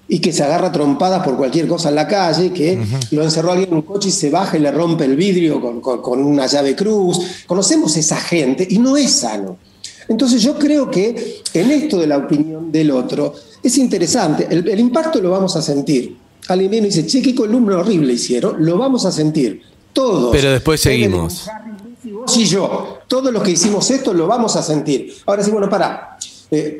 y 0.07 0.19
que 0.19 0.31
se 0.33 0.43
agarra 0.43 0.71
trompadas 0.71 1.23
por 1.23 1.37
cualquier 1.37 1.67
cosa 1.67 1.89
en 1.89 1.95
la 1.95 2.07
calle, 2.07 2.51
que 2.51 2.79
lo 3.11 3.23
encerró 3.23 3.51
alguien 3.51 3.69
en 3.69 3.75
un 3.75 3.81
coche 3.83 4.09
y 4.09 4.11
se 4.11 4.29
baja 4.31 4.57
y 4.57 4.61
le 4.61 4.71
rompe 4.71 5.05
el 5.05 5.15
vidrio 5.15 5.61
con, 5.61 5.81
con- 5.81 6.01
con 6.01 6.23
una 6.23 6.47
llave 6.47 6.75
cruz. 6.75 7.19
Conocemos 7.45 7.95
esa 7.97 8.17
gente 8.17 8.67
y 8.69 8.79
no 8.79 8.97
es 8.97 9.11
sano. 9.11 9.57
Entonces 10.07 10.41
yo 10.41 10.57
creo 10.57 10.89
que 10.89 11.41
en 11.53 11.69
esto 11.69 11.99
de 11.99 12.07
la 12.07 12.17
opinión 12.17 12.71
del 12.71 12.89
otro 12.89 13.35
es 13.61 13.77
interesante. 13.77 14.47
El, 14.49 14.67
el 14.67 14.79
impacto 14.79 15.21
lo 15.21 15.29
vamos 15.29 15.55
a 15.55 15.61
sentir. 15.61 16.17
Alguien 16.49 16.71
viene 16.71 16.87
y 16.87 16.89
dice, 16.89 17.05
che, 17.05 17.21
qué 17.21 17.33
columna 17.33 17.77
horrible 17.77 18.13
hicieron. 18.13 18.63
Lo 18.65 18.77
vamos 18.77 19.05
a 19.05 19.11
sentir. 19.11 19.61
Todos. 19.93 20.31
Pero 20.31 20.51
después 20.51 20.81
seguimos. 20.81 21.47
Vos 22.03 22.37
y 22.37 22.45
yo, 22.45 22.99
todos 23.07 23.31
los 23.33 23.43
que 23.43 23.51
hicimos 23.51 23.89
esto 23.91 24.13
lo 24.13 24.27
vamos 24.27 24.55
a 24.55 24.63
sentir. 24.63 25.13
Ahora 25.25 25.43
sí, 25.43 25.51
bueno, 25.51 25.69
para, 25.69 26.17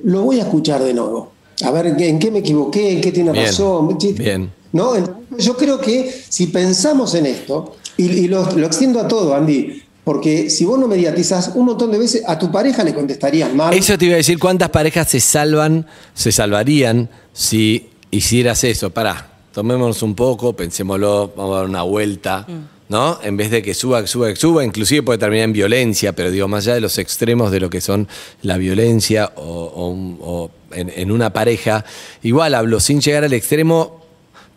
lo 0.04 0.24
voy 0.24 0.40
a 0.40 0.44
escuchar 0.44 0.84
de 0.84 0.94
nuevo. 0.94 1.32
A 1.64 1.72
ver 1.72 1.88
en 1.88 1.98
qué, 1.98 2.08
en 2.08 2.20
qué 2.20 2.32
me 2.32 2.40
equivoqué, 2.40 2.94
en 2.94 3.02
qué 3.02 3.12
tiene 3.12 3.32
Bien, 3.32 3.46
razón. 3.46 3.98
bien. 4.16 4.52
¿No? 4.72 4.96
Entonces, 4.96 5.46
yo 5.46 5.58
creo 5.58 5.80
que 5.80 6.14
si 6.30 6.48
pensamos 6.48 7.16
en 7.16 7.26
esto, 7.26 7.76
y, 7.98 8.06
y 8.06 8.28
lo, 8.28 8.50
lo 8.56 8.66
extiendo 8.66 9.00
a 9.00 9.08
todo, 9.08 9.36
Andy, 9.36 9.84
porque 10.04 10.50
si 10.50 10.66
vos 10.66 10.80
no 10.80 10.88
mediatizas 10.88 11.52
un 11.56 11.66
montón 11.66 11.92
de 11.92 12.00
veces, 12.00 12.24
a 12.26 12.40
tu 12.40 12.52
pareja 12.52 12.84
le 12.84 12.94
contestarías 12.94 13.54
mal. 13.54 13.74
Eso 13.74 13.98
te 13.98 14.06
iba 14.06 14.14
a 14.16 14.18
decir, 14.18 14.40
¿cuántas 14.40 14.70
parejas 14.70 15.10
se 15.10 15.20
salvan, 15.20 15.86
se 16.14 16.32
salvarían 16.32 17.10
si 17.34 17.90
hicieras 18.10 18.64
eso? 18.64 18.90
Pará, 18.92 19.29
tomémonos 19.54 20.02
un 20.04 20.16
poco, 20.16 20.54
pensémoslo, 20.54 21.34
vamos 21.36 21.54
a 21.56 21.58
dar 21.60 21.66
una 21.70 21.82
vuelta, 21.84 22.48
¿no? 22.88 23.20
En 23.24 23.38
vez 23.38 23.52
de 23.52 23.62
que 23.62 23.74
suba, 23.74 24.02
que 24.02 24.08
suba, 24.08 24.30
que 24.30 24.36
suba, 24.36 24.64
inclusive 24.66 25.04
puede 25.04 25.20
terminar 25.20 25.46
en 25.46 25.54
violencia, 25.54 26.14
pero 26.14 26.32
digo, 26.32 26.48
más 26.48 26.66
allá 26.66 26.76
de 26.76 26.82
los 26.82 26.98
extremos 26.98 27.52
de 27.52 27.60
lo 27.60 27.70
que 27.70 27.82
son 27.82 28.08
la 28.42 28.58
violencia 28.58 29.32
o, 29.36 29.42
o 29.42 29.88
un- 29.90 30.18
o 30.22 30.52
en, 30.72 30.92
en 30.96 31.12
una 31.12 31.32
pareja, 31.34 31.84
igual 32.24 32.54
hablo, 32.56 32.80
sin 32.80 33.02
llegar 33.02 33.24
al 33.24 33.34
extremo, 33.34 34.00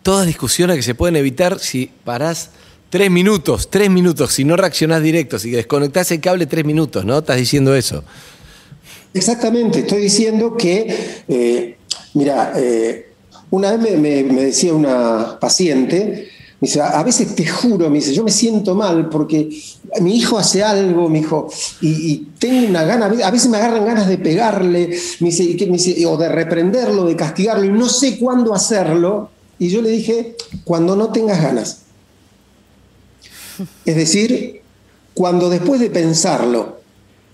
todas 0.03 0.27
discusiones 0.27 0.75
que 0.77 0.83
se 0.83 0.95
pueden 0.95 1.15
evitar 1.15 1.59
si 1.59 1.89
parás 2.03 2.51
tres 2.89 3.09
minutos, 3.09 3.69
tres 3.71 3.89
minutos, 3.89 4.31
si 4.33 4.43
no 4.43 4.55
reaccionás 4.55 5.01
directo, 5.01 5.39
si 5.39 5.49
desconectás 5.51 6.11
el 6.11 6.19
cable 6.21 6.45
tres 6.45 6.65
minutos, 6.65 7.03
¿no? 7.05 7.17
Estás 7.19 7.37
diciendo 7.37 7.75
eso. 7.75 8.03
Exactamente, 9.13 9.79
estoy 9.79 10.01
diciendo 10.01 10.55
que, 10.57 11.23
eh, 11.27 11.77
mira, 12.15 12.53
eh, 12.55 13.12
una 13.53 13.71
vez 13.75 13.79
me, 13.99 14.23
me- 14.23 14.33
me 14.33 14.43
decía 14.45 14.73
una 14.73 15.37
paciente, 15.39 16.27
me 16.59 16.67
dice, 16.67 16.81
a 16.81 17.03
veces 17.03 17.35
te 17.35 17.45
juro, 17.45 17.87
me 17.87 17.97
dice, 17.99 18.11
yo 18.11 18.23
me 18.23 18.31
siento 18.31 18.73
mal 18.73 19.09
porque 19.09 19.47
mi 20.01 20.15
hijo 20.15 20.39
hace 20.39 20.63
algo, 20.63 21.07
mi 21.07 21.19
hijo, 21.19 21.51
y, 21.79 22.29
tengo 22.39 22.67
una 22.67 22.83
gana, 22.83 23.05
a 23.05 23.29
veces 23.29 23.49
me 23.51 23.57
agarran 23.57 23.85
ganas 23.85 24.07
de 24.07 24.17
pegarle, 24.17 24.97
me 25.19 25.29
me 25.29 25.73
dice, 25.77 26.03
o 26.07 26.17
de 26.17 26.29
reprenderlo, 26.29 27.05
de 27.05 27.15
castigarlo, 27.15 27.63
y 27.65 27.69
no 27.69 27.87
sé 27.87 28.17
cuándo 28.17 28.55
hacerlo. 28.55 29.29
Y 29.59 29.69
yo 29.69 29.83
le 29.83 29.89
dije, 29.89 30.35
cuando 30.63 30.95
no 30.95 31.11
tengas 31.11 31.39
ganas. 31.39 31.83
Es 33.85 33.95
decir, 33.95 34.61
cuando 35.13 35.51
después 35.51 35.79
de 35.79 35.91
pensarlo 35.91 36.82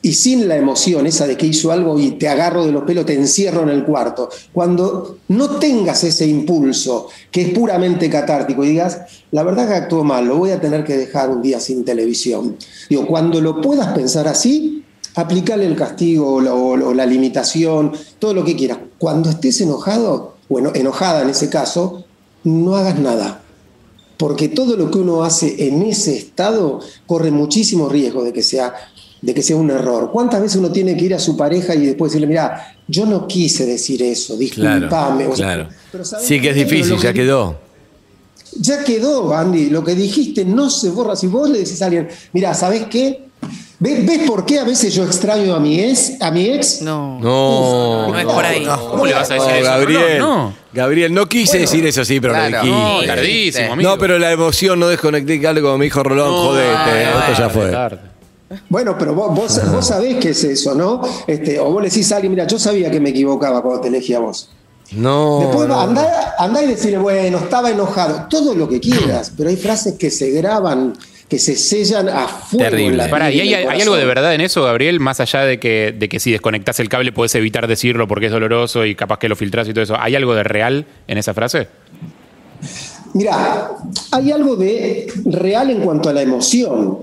y 0.01 0.13
sin 0.13 0.47
la 0.47 0.55
emoción 0.55 1.05
esa 1.07 1.27
de 1.27 1.35
que 1.35 1.45
hizo 1.47 1.71
algo 1.71 1.99
y 1.99 2.11
te 2.11 2.29
agarro 2.29 2.65
de 2.65 2.71
los 2.71 2.83
pelos, 2.83 3.05
te 3.05 3.15
encierro 3.15 3.63
en 3.63 3.69
el 3.69 3.83
cuarto, 3.83 4.29
cuando 4.53 5.17
no 5.27 5.57
tengas 5.57 6.03
ese 6.05 6.25
impulso 6.25 7.07
que 7.31 7.41
es 7.41 7.49
puramente 7.49 8.09
catártico 8.09 8.63
y 8.63 8.69
digas, 8.69 9.01
la 9.31 9.43
verdad 9.43 9.67
que 9.67 9.73
actuó 9.73 10.03
mal, 10.03 10.25
lo 10.25 10.37
voy 10.37 10.51
a 10.51 10.61
tener 10.61 10.83
que 10.85 10.97
dejar 10.97 11.29
un 11.29 11.41
día 11.41 11.59
sin 11.59 11.83
televisión. 11.83 12.55
Digo, 12.89 13.05
cuando 13.07 13.41
lo 13.41 13.59
puedas 13.61 13.89
pensar 13.93 14.27
así, 14.27 14.85
aplicarle 15.15 15.65
el 15.65 15.75
castigo 15.75 16.35
o 16.35 16.41
la, 16.41 16.53
o- 16.53 16.93
la 16.93 17.05
limitación, 17.05 17.91
todo 18.19 18.33
lo 18.33 18.45
que 18.45 18.55
quieras. 18.55 18.77
Cuando 18.97 19.29
estés 19.29 19.59
enojado, 19.59 20.35
bueno, 20.47 20.71
enojada 20.75 21.23
en 21.23 21.29
ese 21.29 21.49
caso, 21.49 22.05
no 22.45 22.75
hagas 22.77 22.97
nada. 22.99 23.43
Porque 24.17 24.49
todo 24.49 24.75
lo 24.75 24.91
que 24.91 24.97
uno 24.99 25.23
hace 25.23 25.67
en 25.67 25.81
ese 25.83 26.17
estado 26.17 26.79
corre 27.05 27.31
muchísimo 27.31 27.87
riesgo 27.89 28.23
de 28.23 28.33
que 28.33 28.43
sea, 28.43 28.73
de 29.21 29.33
que 29.33 29.41
sea 29.43 29.55
un 29.57 29.69
error. 29.69 30.09
¿Cuántas 30.11 30.41
veces 30.41 30.57
uno 30.57 30.71
tiene 30.71 30.95
que 30.95 31.05
ir 31.05 31.13
a 31.13 31.19
su 31.19 31.35
pareja 31.35 31.75
y 31.75 31.85
después 31.85 32.11
decirle, 32.11 32.27
mira, 32.27 32.75
yo 32.87 33.05
no 33.05 33.27
quise 33.27 33.65
decir 33.65 34.01
eso, 34.01 34.35
Claro, 34.37 34.39
disculpame? 34.39 35.27
O 35.27 35.35
sea, 35.35 35.45
claro. 35.45 35.69
pero 35.91 36.05
¿sabes 36.05 36.25
Sí 36.25 36.39
que 36.41 36.49
es 36.49 36.55
difícil, 36.55 36.97
ya 36.97 37.13
que- 37.13 37.21
quedó. 37.21 37.57
Ya 38.59 38.83
quedó, 38.83 39.33
Andy. 39.35 39.69
Lo 39.69 39.83
que 39.83 39.93
dijiste 39.93 40.43
no 40.43 40.69
se 40.69 40.89
borra. 40.89 41.15
Si 41.15 41.27
vos 41.27 41.49
le 41.49 41.59
decís 41.59 41.81
a 41.81 41.85
alguien, 41.85 42.07
mira, 42.33 42.53
¿sabes 42.55 42.85
qué? 42.89 43.25
¿Ves, 43.81 44.05
ves 44.05 44.19
por 44.27 44.45
qué 44.45 44.59
a 44.59 44.63
veces 44.65 44.93
yo 44.93 45.05
extraño 45.05 45.53
a 45.55 45.59
mi 45.59 45.79
ex? 45.79 46.13
A 46.19 46.31
mi 46.31 46.45
ex? 46.47 46.81
No. 46.81 47.19
No, 47.21 48.07
No 48.09 48.19
es 48.19 48.25
por 48.25 48.43
ahí. 48.43 48.65
¿Cómo 48.89 49.05
le 49.05 49.13
vas 49.13 49.29
a 49.31 49.35
decir 49.35 49.49
No, 49.49 49.55
eso? 49.55 49.63
Gabriel, 49.65 50.19
No, 50.19 50.53
Gabriel, 50.73 51.13
no 51.13 51.29
quise 51.29 51.59
decir 51.59 51.85
eso, 51.85 52.03
sí, 52.03 52.19
pero 52.19 52.33
Claro. 52.33 52.57
lo 52.57 52.63
dijiste. 52.63 52.81
no, 52.81 53.05
tardísimo, 53.05 53.73
amigo. 53.73 53.89
No, 53.91 53.97
pero 53.97 54.17
la 54.19 54.31
emoción 54.31 54.79
no 54.79 54.87
desconecté 54.87 55.39
cable 55.39 55.61
como 55.61 55.77
me 55.77 55.85
dijo 55.85 56.01
Rolón, 56.03 56.27
No, 56.31 56.37
jodete, 56.41 56.73
no, 57.13 57.19
esto 57.19 57.33
ya 57.37 57.49
fue. 57.49 57.71
tarde. 57.71 57.99
Bueno, 58.67 58.95
pero 58.97 59.13
vos, 59.13 59.35
vos, 59.35 59.71
vos 59.71 59.85
sabés 59.85 60.17
qué 60.17 60.29
es 60.29 60.43
eso, 60.43 60.73
¿no? 60.73 61.01
Este, 61.27 61.59
o 61.59 61.71
vos 61.71 61.81
le 61.83 61.89
decís 61.89 62.11
a 62.11 62.15
alguien, 62.15 62.31
mira, 62.31 62.47
yo 62.47 62.57
sabía 62.57 62.89
que 62.89 62.99
me 62.99 63.09
equivocaba 63.09 63.61
cuando 63.61 63.81
te 63.81 63.87
elegí 63.89 64.13
a 64.13 64.19
vos. 64.19 64.49
No. 64.91 65.39
Después 65.41 65.67
no. 65.67 65.79
andá, 65.79 66.35
andá 66.37 66.63
y 66.63 66.67
decirle, 66.67 66.97
bueno, 66.97 67.37
estaba 67.37 67.69
enojado, 67.69 68.27
todo 68.29 68.55
lo 68.55 68.67
que 68.67 68.79
quieras, 68.79 69.31
pero 69.37 69.49
hay 69.49 69.55
frases 69.55 69.93
que 69.95 70.09
se 70.09 70.31
graban, 70.31 70.97
que 71.27 71.37
se 71.37 71.55
sellan 71.55 72.09
a 72.09 72.27
fuego. 72.27 72.65
en 72.65 72.71
Terrible. 72.71 72.97
la 72.97 73.09
Pará, 73.09 73.31
¿y 73.31 73.39
hay, 73.39 73.53
en 73.53 73.69
algo 73.69 73.95
de 73.95 74.05
verdad 74.05 74.33
en 74.33 74.41
eso, 74.41 74.63
Gabriel? 74.63 74.99
Más 74.99 75.19
allá 75.19 75.41
de 75.41 75.59
que, 75.59 75.93
de 75.97 76.09
que 76.09 76.19
si 76.19 76.31
desconectás 76.31 76.79
el 76.79 76.89
cable 76.89 77.11
podés 77.11 77.35
evitar 77.35 77.67
decirlo 77.67 78.07
porque 78.07 78.27
es 78.27 78.31
doloroso 78.31 78.83
y 78.83 78.95
capaz 78.95 79.19
que 79.19 79.29
lo 79.29 79.35
filtrás 79.35 79.67
y 79.67 79.73
todo 79.73 79.83
eso. 79.83 79.95
¿Hay 79.99 80.15
algo 80.15 80.33
de 80.33 80.43
real 80.43 80.87
en 81.07 81.17
esa 81.19 81.35
frase? 81.35 81.67
Mira, 83.13 83.71
hay 84.11 84.31
algo 84.31 84.55
de 84.55 85.11
real 85.25 85.69
en 85.69 85.81
cuanto 85.81 86.09
a 86.09 86.13
la 86.13 86.21
emoción, 86.21 86.99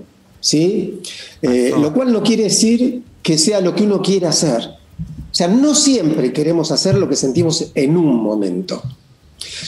¿sí? 0.47 1.01
Eh, 1.43 1.73
lo 1.77 1.93
cual 1.93 2.13
no 2.13 2.23
quiere 2.23 2.45
decir 2.45 3.03
que 3.21 3.37
sea 3.37 3.61
lo 3.61 3.75
que 3.75 3.83
uno 3.83 4.01
quiere 4.01 4.29
hacer. 4.29 4.63
O 4.63 5.35
sea, 5.35 5.49
no 5.49 5.75
siempre 5.75 6.33
queremos 6.33 6.71
hacer 6.71 6.97
lo 6.97 7.09
que 7.09 7.17
sentimos 7.17 7.73
en 7.75 7.97
un 7.97 8.15
momento. 8.15 8.81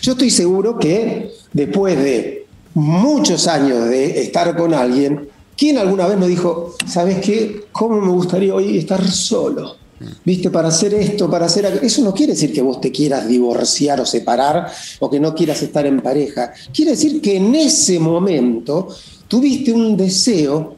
Yo 0.03 0.12
estoy 0.12 0.31
seguro 0.31 0.79
que 0.79 1.33
después 1.53 1.99
de 1.99 2.47
muchos 2.75 3.49
años 3.49 3.88
de 3.88 4.23
estar 4.23 4.57
con 4.57 4.73
alguien, 4.73 5.29
¿quién 5.57 5.79
alguna 5.79 6.07
vez 6.07 6.17
nos 6.17 6.29
dijo, 6.29 6.77
¿sabes 6.87 7.19
qué? 7.19 7.64
¿Cómo 7.73 8.01
me 8.01 8.12
gustaría 8.12 8.55
hoy 8.55 8.79
estar 8.79 9.05
solo? 9.11 9.77
¿Viste? 10.25 10.49
Para 10.51 10.69
hacer 10.69 10.95
esto, 10.95 11.29
para 11.29 11.47
hacer 11.47 11.67
aquello. 11.67 11.83
Eso 11.83 12.03
no 12.03 12.14
quiere 12.14 12.35
decir 12.35 12.53
que 12.53 12.62
vos 12.62 12.81
te 12.81 12.93
quieras 12.93 13.27
divorciar 13.27 14.01
o 14.01 14.07
separar 14.07 14.71
o 15.01 15.11
que 15.11 15.19
no 15.19 15.35
quieras 15.35 15.61
estar 15.61 15.85
en 15.87 16.01
pareja. 16.01 16.53
Quiere 16.73 16.93
decir 16.93 17.21
que 17.21 17.37
en 17.37 17.53
ese 17.57 17.99
momento 17.99 18.88
tuviste 19.29 19.73
un 19.73 19.97
deseo 19.97 20.77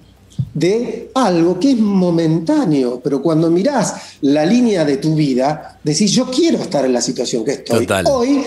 de 0.52 1.10
algo 1.14 1.58
que 1.58 1.72
es 1.72 1.78
momentáneo, 1.78 3.00
pero 3.02 3.22
cuando 3.22 3.50
mirás 3.50 3.94
la 4.22 4.44
línea 4.44 4.84
de 4.84 4.96
tu 4.96 5.14
vida, 5.14 5.78
decís, 5.82 6.10
yo 6.12 6.26
quiero 6.26 6.58
estar 6.58 6.84
en 6.84 6.92
la 6.92 7.00
situación 7.00 7.44
que 7.44 7.52
estoy. 7.52 7.86
Total. 7.86 8.04
Hoy, 8.08 8.42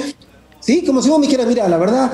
¿sí? 0.59 0.83
Como 0.85 1.01
si 1.01 1.09
vos 1.09 1.19
me 1.19 1.27
dijeras, 1.27 1.47
mira, 1.47 1.67
la 1.67 1.77
verdad, 1.77 2.11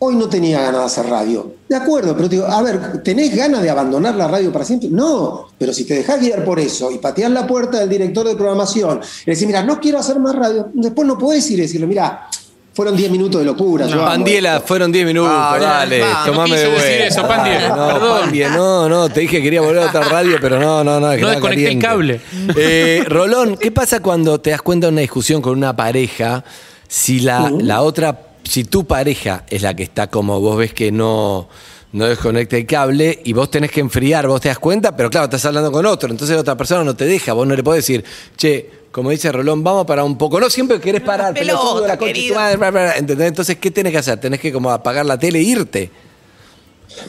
hoy 0.00 0.16
no 0.16 0.28
tenía 0.28 0.60
ganas 0.60 0.80
de 0.80 0.86
hacer 0.86 1.06
radio. 1.06 1.54
De 1.68 1.76
acuerdo, 1.76 2.16
pero 2.16 2.28
te 2.28 2.36
digo, 2.36 2.48
a 2.48 2.62
ver, 2.62 3.02
¿tenés 3.02 3.36
ganas 3.36 3.62
de 3.62 3.70
abandonar 3.70 4.16
la 4.16 4.26
radio 4.26 4.50
para 4.50 4.64
siempre? 4.64 4.88
No, 4.88 5.48
pero 5.58 5.72
si 5.72 5.84
te 5.84 5.94
dejás 5.94 6.20
guiar 6.20 6.44
por 6.44 6.58
eso 6.58 6.90
y 6.90 6.98
pateás 6.98 7.30
la 7.30 7.46
puerta 7.46 7.78
del 7.78 7.88
director 7.88 8.26
de 8.26 8.34
programación 8.34 9.00
y 9.26 9.30
decís, 9.30 9.46
mira, 9.46 9.62
no 9.62 9.78
quiero 9.78 9.98
hacer 9.98 10.18
más 10.18 10.34
radio, 10.34 10.70
después 10.72 11.06
no 11.06 11.18
podés 11.18 11.48
ir 11.50 11.58
y 11.58 11.62
decirle, 11.62 11.86
mira, 11.86 12.28
fueron 12.72 12.96
10 12.96 13.10
minutos 13.10 13.40
de 13.40 13.44
locura. 13.46 13.86
yo 13.86 13.94
amo 14.00 14.06
Pandiela, 14.06 14.56
esto". 14.56 14.68
fueron 14.68 14.92
10 14.92 15.06
minutos, 15.06 15.32
Ah, 15.34 15.58
dale, 15.60 16.00
no 16.00 16.24
tomame 16.24 16.50
quise 16.50 16.58
de 16.66 16.70
decir 16.70 16.86
vuelta. 16.88 17.06
eso, 17.06 17.28
Pandiela, 17.28 17.68
No, 17.68 17.86
perdón. 17.88 18.20
Pandiela, 18.20 18.56
no, 18.56 18.88
no, 18.88 19.08
te 19.08 19.20
dije 19.20 19.36
que 19.38 19.42
quería 19.42 19.60
volver 19.60 19.82
a 19.82 19.86
otra 19.86 20.02
radio, 20.02 20.38
pero 20.40 20.58
no, 20.60 20.82
no, 20.84 21.00
no. 21.00 21.10
es 21.12 21.16
que 21.18 21.22
No 21.22 21.30
desconecté 21.30 21.72
el 21.72 21.78
cable. 21.78 22.20
Eh, 22.56 23.04
Rolón, 23.06 23.56
¿qué 23.56 23.70
pasa 23.70 24.00
cuando 24.00 24.40
te 24.40 24.50
das 24.50 24.62
cuenta 24.62 24.86
de 24.86 24.92
una 24.92 25.00
discusión 25.02 25.42
con 25.42 25.56
una 25.56 25.74
pareja 25.76 26.44
si 26.88 27.20
la, 27.20 27.50
la 27.60 27.82
otra, 27.82 28.18
si 28.44 28.64
tu 28.64 28.84
pareja 28.86 29.44
es 29.48 29.62
la 29.62 29.74
que 29.74 29.82
está 29.82 30.06
como 30.08 30.40
vos 30.40 30.56
ves 30.56 30.72
que 30.72 30.90
no, 30.92 31.48
no 31.92 32.06
desconecta 32.06 32.56
el 32.56 32.66
cable 32.66 33.20
y 33.24 33.32
vos 33.32 33.50
tenés 33.50 33.70
que 33.70 33.80
enfriar, 33.80 34.26
vos 34.26 34.40
te 34.40 34.48
das 34.48 34.58
cuenta, 34.58 34.96
pero 34.96 35.10
claro, 35.10 35.24
estás 35.24 35.44
hablando 35.44 35.72
con 35.72 35.84
otro, 35.86 36.10
entonces 36.10 36.34
la 36.36 36.42
otra 36.42 36.56
persona 36.56 36.84
no 36.84 36.94
te 36.94 37.04
deja, 37.04 37.32
vos 37.32 37.46
no 37.46 37.54
le 37.54 37.62
podés 37.62 37.84
decir, 37.84 38.04
che, 38.36 38.70
como 38.92 39.10
dice 39.10 39.30
Rolón, 39.30 39.62
vamos 39.62 39.86
para 39.86 40.02
un 40.02 40.18
poco. 40.18 40.40
No 40.40 40.50
siempre 40.50 40.80
querés 40.80 41.02
parar, 41.02 41.32
pelota, 41.32 41.60
pelotudo, 41.60 41.86
la 41.86 41.96
concha 41.96 42.06
de 42.06 42.12
tu 42.12 42.18
querido. 42.18 42.34
madre, 42.34 42.56
bla, 42.56 42.70
bla, 42.70 42.82
bla, 42.82 42.96
¿entendés? 42.96 43.28
Entonces, 43.28 43.56
¿qué 43.58 43.70
tenés 43.70 43.92
que 43.92 43.98
hacer? 43.98 44.18
Tenés 44.18 44.40
que 44.40 44.52
como 44.52 44.70
apagar 44.70 45.06
la 45.06 45.18
tele 45.18 45.38
e 45.38 45.42
irte. 45.42 45.90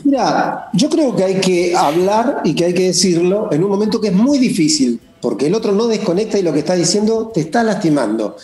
Mira, 0.03 0.69
yo 0.73 0.89
creo 0.89 1.15
que 1.15 1.23
hay 1.23 1.39
que 1.39 1.75
hablar 1.75 2.41
y 2.43 2.53
que 2.53 2.65
hay 2.65 2.73
que 2.73 2.83
decirlo 2.83 3.49
en 3.51 3.63
un 3.63 3.71
momento 3.71 3.99
que 3.99 4.09
es 4.09 4.13
muy 4.13 4.37
difícil, 4.37 4.99
porque 5.19 5.47
el 5.47 5.55
otro 5.55 5.71
no 5.71 5.87
desconecta 5.87 6.37
y 6.37 6.43
lo 6.43 6.53
que 6.53 6.59
está 6.59 6.75
diciendo 6.75 7.31
te 7.33 7.41
está 7.41 7.63
lastimando. 7.63 8.37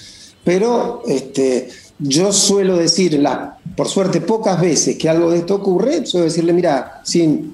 Pero 0.43 1.04
este, 1.08 1.69
yo 2.00 2.32
suelo 2.34 2.78
decir, 2.78 3.20
la- 3.20 3.58
por 3.76 3.88
suerte, 3.88 4.22
pocas 4.22 4.60
veces 4.60 4.98
que 4.98 5.10
algo 5.10 5.32
de 5.32 5.40
esto 5.40 5.56
ocurre, 5.56 6.06
suelo 6.06 6.26
decirle, 6.26 6.54
mira, 6.54 7.02
sí, 7.04 7.54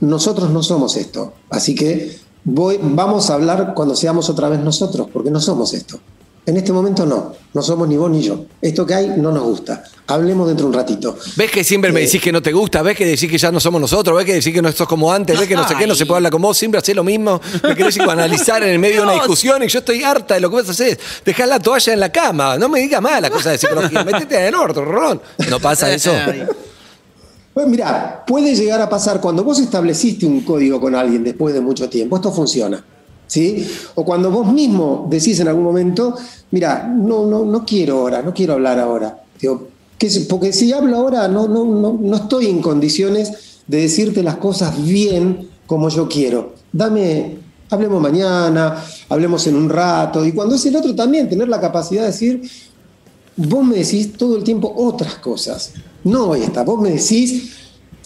nosotros 0.00 0.50
no 0.50 0.62
somos 0.62 0.96
esto, 0.96 1.34
así 1.50 1.74
que 1.74 2.16
voy, 2.44 2.78
vamos 2.82 3.30
a 3.30 3.34
hablar 3.34 3.74
cuando 3.74 3.94
seamos 3.94 4.28
otra 4.30 4.48
vez 4.48 4.60
nosotros, 4.60 5.08
porque 5.12 5.30
no 5.30 5.40
somos 5.40 5.74
esto. 5.74 5.98
En 6.46 6.56
este 6.56 6.72
momento 6.72 7.04
no, 7.06 7.34
no 7.52 7.62
somos 7.62 7.86
ni 7.86 7.96
vos 7.96 8.10
ni 8.10 8.22
yo. 8.22 8.44
Esto 8.60 8.84
que 8.86 8.94
hay 8.94 9.08
no 9.16 9.30
nos 9.30 9.42
gusta. 9.44 9.84
Hablemos 10.06 10.48
dentro 10.48 10.64
de 10.66 10.70
un 10.70 10.74
ratito. 10.74 11.16
¿Ves 11.36 11.50
que 11.50 11.62
siempre 11.62 11.92
me 11.92 12.00
Eh, 12.00 12.06
decís 12.06 12.20
que 12.20 12.32
no 12.32 12.42
te 12.42 12.50
gusta? 12.52 12.82
¿Ves 12.82 12.96
que 12.96 13.04
decís 13.06 13.30
que 13.30 13.38
ya 13.38 13.52
no 13.52 13.60
somos 13.60 13.80
nosotros? 13.80 14.16
¿Ves 14.16 14.24
que 14.26 14.34
decís 14.34 14.52
que 14.52 14.62
no 14.62 14.72
sos 14.72 14.88
como 14.88 15.12
antes? 15.12 15.38
¿Ves 15.38 15.46
que 15.46 15.54
no 15.54 15.68
sé 15.68 15.74
qué, 15.78 15.86
no 15.86 15.94
se 15.94 16.06
puede 16.06 16.16
hablar 16.16 16.32
con 16.32 16.42
vos? 16.42 16.56
Siempre 16.56 16.78
hacés 16.80 16.96
lo 16.96 17.04
mismo. 17.04 17.40
Me 17.62 17.76
querés 17.76 17.94
psicoanalizar 17.94 18.62
en 18.64 18.70
el 18.70 18.78
medio 18.78 18.96
de 18.96 19.02
una 19.02 19.12
discusión 19.12 19.62
y 19.62 19.68
yo 19.68 19.78
estoy 19.80 20.02
harta 20.02 20.34
de 20.34 20.40
lo 20.40 20.50
que 20.50 20.56
vos 20.56 20.68
hacés. 20.68 20.98
Dejá 21.24 21.46
la 21.46 21.60
toalla 21.60 21.92
en 21.92 22.00
la 22.00 22.10
cama. 22.10 22.56
No 22.58 22.68
me 22.68 22.80
digas 22.80 23.00
más 23.02 23.20
la 23.20 23.30
cosa 23.30 23.50
de 23.50 23.58
psicología. 23.58 24.02
Métete 24.02 24.36
en 24.40 24.46
el 24.46 24.54
orto, 24.54 24.84
Rolón. 24.84 25.20
¿No 25.48 25.60
pasa 25.60 25.92
eso? 25.92 26.12
Pues 27.52 27.66
mira, 27.66 28.24
puede 28.26 28.54
llegar 28.54 28.80
a 28.80 28.88
pasar 28.88 29.20
cuando 29.20 29.44
vos 29.44 29.58
estableciste 29.60 30.24
un 30.24 30.40
código 30.42 30.80
con 30.80 30.94
alguien 30.94 31.22
después 31.22 31.52
de 31.54 31.60
mucho 31.60 31.88
tiempo, 31.88 32.16
esto 32.16 32.32
funciona. 32.32 32.82
¿Sí? 33.30 33.64
O 33.94 34.04
cuando 34.04 34.28
vos 34.32 34.52
mismo 34.52 35.06
decís 35.08 35.38
en 35.38 35.46
algún 35.46 35.62
momento, 35.62 36.16
mira, 36.50 36.92
no, 36.92 37.26
no, 37.26 37.44
no 37.44 37.64
quiero 37.64 38.00
ahora, 38.00 38.22
no 38.22 38.34
quiero 38.34 38.54
hablar 38.54 38.80
ahora. 38.80 39.22
Digo, 39.40 39.68
¿qué 39.96 40.10
se- 40.10 40.22
porque 40.22 40.52
si 40.52 40.72
hablo 40.72 40.96
ahora 40.96 41.28
no, 41.28 41.46
no, 41.46 41.64
no, 41.64 41.96
no 42.00 42.16
estoy 42.16 42.46
en 42.46 42.60
condiciones 42.60 43.60
de 43.68 43.82
decirte 43.82 44.24
las 44.24 44.34
cosas 44.38 44.82
bien 44.82 45.48
como 45.68 45.88
yo 45.90 46.08
quiero. 46.08 46.54
Dame, 46.72 47.36
hablemos 47.70 48.02
mañana, 48.02 48.82
hablemos 49.08 49.46
en 49.46 49.54
un 49.54 49.68
rato. 49.68 50.24
Y 50.26 50.32
cuando 50.32 50.56
es 50.56 50.66
el 50.66 50.74
otro 50.74 50.92
también, 50.96 51.28
tener 51.28 51.46
la 51.48 51.60
capacidad 51.60 52.00
de 52.02 52.08
decir, 52.08 52.42
vos 53.36 53.64
me 53.64 53.76
decís 53.76 54.12
todo 54.14 54.36
el 54.36 54.42
tiempo 54.42 54.72
otras 54.76 55.14
cosas. 55.18 55.72
No 56.02 56.34
esta, 56.34 56.64
vos 56.64 56.80
me 56.82 56.90
decís 56.90 57.59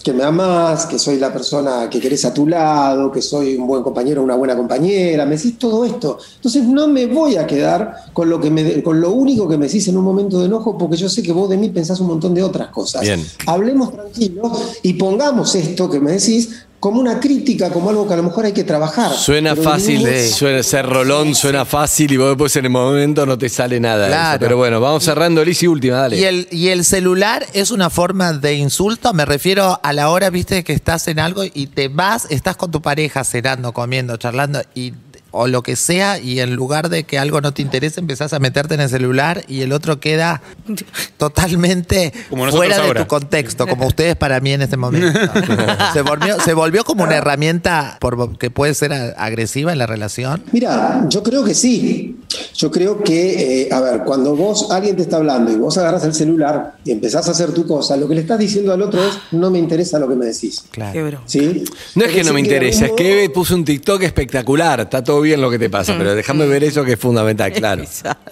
que 0.05 0.13
me 0.13 0.23
amás, 0.23 0.85
que 0.85 0.99
soy 0.99 1.17
la 1.17 1.33
persona 1.33 1.89
que 1.89 1.99
querés 1.99 2.25
a 2.25 2.31
tu 2.31 2.45
lado, 2.45 3.11
que 3.11 3.23
soy 3.23 3.55
un 3.55 3.65
buen 3.65 3.81
compañero, 3.81 4.21
una 4.21 4.35
buena 4.35 4.55
compañera, 4.55 5.25
me 5.25 5.35
decís 5.35 5.57
todo 5.57 5.83
esto. 5.83 6.19
Entonces 6.35 6.63
no 6.63 6.87
me 6.87 7.07
voy 7.07 7.37
a 7.37 7.47
quedar 7.47 8.11
con 8.13 8.29
lo, 8.29 8.39
que 8.39 8.51
me, 8.51 8.83
con 8.83 9.01
lo 9.01 9.13
único 9.13 9.47
que 9.47 9.57
me 9.57 9.65
decís 9.65 9.87
en 9.87 9.97
un 9.97 10.03
momento 10.03 10.39
de 10.39 10.45
enojo, 10.45 10.77
porque 10.77 10.95
yo 10.95 11.09
sé 11.09 11.23
que 11.23 11.31
vos 11.31 11.49
de 11.49 11.57
mí 11.57 11.69
pensás 11.69 11.99
un 12.01 12.05
montón 12.05 12.35
de 12.35 12.43
otras 12.43 12.67
cosas. 12.67 13.01
Bien. 13.01 13.19
Hablemos 13.47 13.93
tranquilos 13.93 14.77
y 14.83 14.93
pongamos 14.93 15.55
esto 15.55 15.89
que 15.89 15.99
me 15.99 16.11
decís 16.11 16.67
como 16.85 17.01
una 17.01 17.19
crítica, 17.19 17.71
como 17.71 17.89
algo 17.89 18.07
que 18.07 18.13
a 18.13 18.17
lo 18.17 18.21
mejor 18.21 18.45
hay 18.45 18.51
que 18.53 18.63
trabajar. 18.63 19.11
Suena 19.11 19.55
Pero 19.55 19.63
fácil, 19.71 20.03
ningún- 20.03 20.27
suena 20.29 20.61
ser 20.61 20.85
Rolón, 20.85 21.33
suena 21.33 21.65
fácil 21.65 22.11
y 22.11 22.17
vos 22.17 22.27
después 22.29 22.55
en 22.57 22.65
el 22.65 22.69
momento 22.69 23.25
no 23.25 23.39
te 23.39 23.49
sale 23.49 23.79
nada. 23.79 24.05
eso. 24.05 24.13
Claro. 24.13 24.39
Pero 24.39 24.57
bueno, 24.57 24.79
vamos 24.79 25.03
cerrando, 25.03 25.43
Lizzy, 25.43 25.65
última, 25.65 25.97
dale. 25.97 26.19
¿Y 26.19 26.25
el, 26.25 26.47
¿Y 26.51 26.67
el 26.67 26.85
celular 26.85 27.43
es 27.53 27.71
una 27.71 27.89
forma 27.89 28.33
de 28.33 28.53
insulto? 28.53 29.15
Me 29.15 29.25
refiero 29.25 29.79
a 29.81 29.93
la 29.93 30.09
hora, 30.11 30.29
viste, 30.29 30.63
que 30.63 30.73
estás 30.73 31.07
en 31.07 31.17
algo 31.17 31.43
y 31.43 31.65
te 31.65 31.87
vas, 31.87 32.27
estás 32.29 32.55
con 32.55 32.69
tu 32.69 32.83
pareja 32.83 33.23
cenando, 33.23 33.73
comiendo, 33.73 34.15
charlando 34.17 34.61
y 34.75 34.93
o 35.37 35.47
lo 35.47 35.63
que 35.63 35.75
sea 35.75 36.17
y 36.17 36.39
en 36.39 36.55
lugar 36.55 36.87
de 36.87 37.03
que 37.03 37.19
algo 37.19 37.41
no 37.41 37.53
te 37.53 37.61
interese 37.61 37.99
empezás 37.99 38.31
a 38.31 38.39
meterte 38.39 38.75
en 38.75 38.79
el 38.79 38.89
celular 38.89 39.43
y 39.49 39.61
el 39.61 39.73
otro 39.73 39.99
queda 39.99 40.41
totalmente 41.17 42.13
Como 42.29 42.49
fuera 42.49 42.79
de 42.79 42.93
tu 42.93 43.07
contexto, 43.07 43.67
como 43.67 43.85
ustedes 43.85 44.15
para 44.15 44.39
mí 44.39 44.53
en 44.53 44.61
este 44.61 44.77
momento. 44.77 45.19
se, 45.93 46.01
volvió, 46.01 46.39
se 46.39 46.53
volvió 46.53 46.85
como 46.85 47.03
una 47.03 47.15
herramienta 47.15 47.97
por, 47.99 48.37
que 48.37 48.49
puede 48.49 48.73
ser 48.73 48.93
agresiva 49.17 49.73
en 49.73 49.77
la 49.77 49.85
relación. 49.85 50.43
Mira, 50.53 51.05
yo 51.09 51.21
creo 51.21 51.43
que 51.43 51.53
sí. 51.53 52.17
Yo 52.53 52.71
creo 52.71 53.03
que, 53.03 53.63
eh, 53.63 53.69
a 53.71 53.81
ver, 53.81 54.03
cuando 54.05 54.35
vos, 54.35 54.71
alguien 54.71 54.95
te 54.95 55.01
está 55.01 55.17
hablando 55.17 55.51
y 55.51 55.55
vos 55.55 55.77
agarras 55.77 56.03
el 56.05 56.13
celular 56.13 56.77
y 56.83 56.91
empezás 56.91 57.27
a 57.27 57.31
hacer 57.31 57.51
tu 57.51 57.67
cosa, 57.67 57.97
lo 57.97 58.07
que 58.07 58.15
le 58.15 58.21
estás 58.21 58.39
diciendo 58.39 58.71
al 58.71 58.81
otro 58.81 59.03
es, 59.03 59.17
no 59.31 59.51
me 59.51 59.59
interesa 59.59 59.99
lo 59.99 60.07
que 60.07 60.15
me 60.15 60.25
decís. 60.25 60.63
Claro. 60.71 61.21
¿Sí? 61.25 61.63
No 61.95 62.05
es 62.05 62.13
que 62.13 62.23
no 62.23 62.33
me 62.33 62.39
interesa, 62.39 62.85
es 62.85 62.91
que 62.93 63.11
Eve 63.11 63.29
puso 63.29 63.55
un 63.55 63.65
TikTok 63.65 64.03
espectacular. 64.03 64.81
Está 64.81 65.03
todo 65.03 65.21
bien 65.25 65.41
lo 65.41 65.49
que 65.49 65.59
te 65.59 65.69
pasa, 65.69 65.95
pero 65.97 66.15
déjame 66.15 66.47
ver 66.47 66.63
eso 66.63 66.83
que 66.83 66.93
es 66.93 66.99
fundamental, 66.99 67.51
claro. 67.51 67.83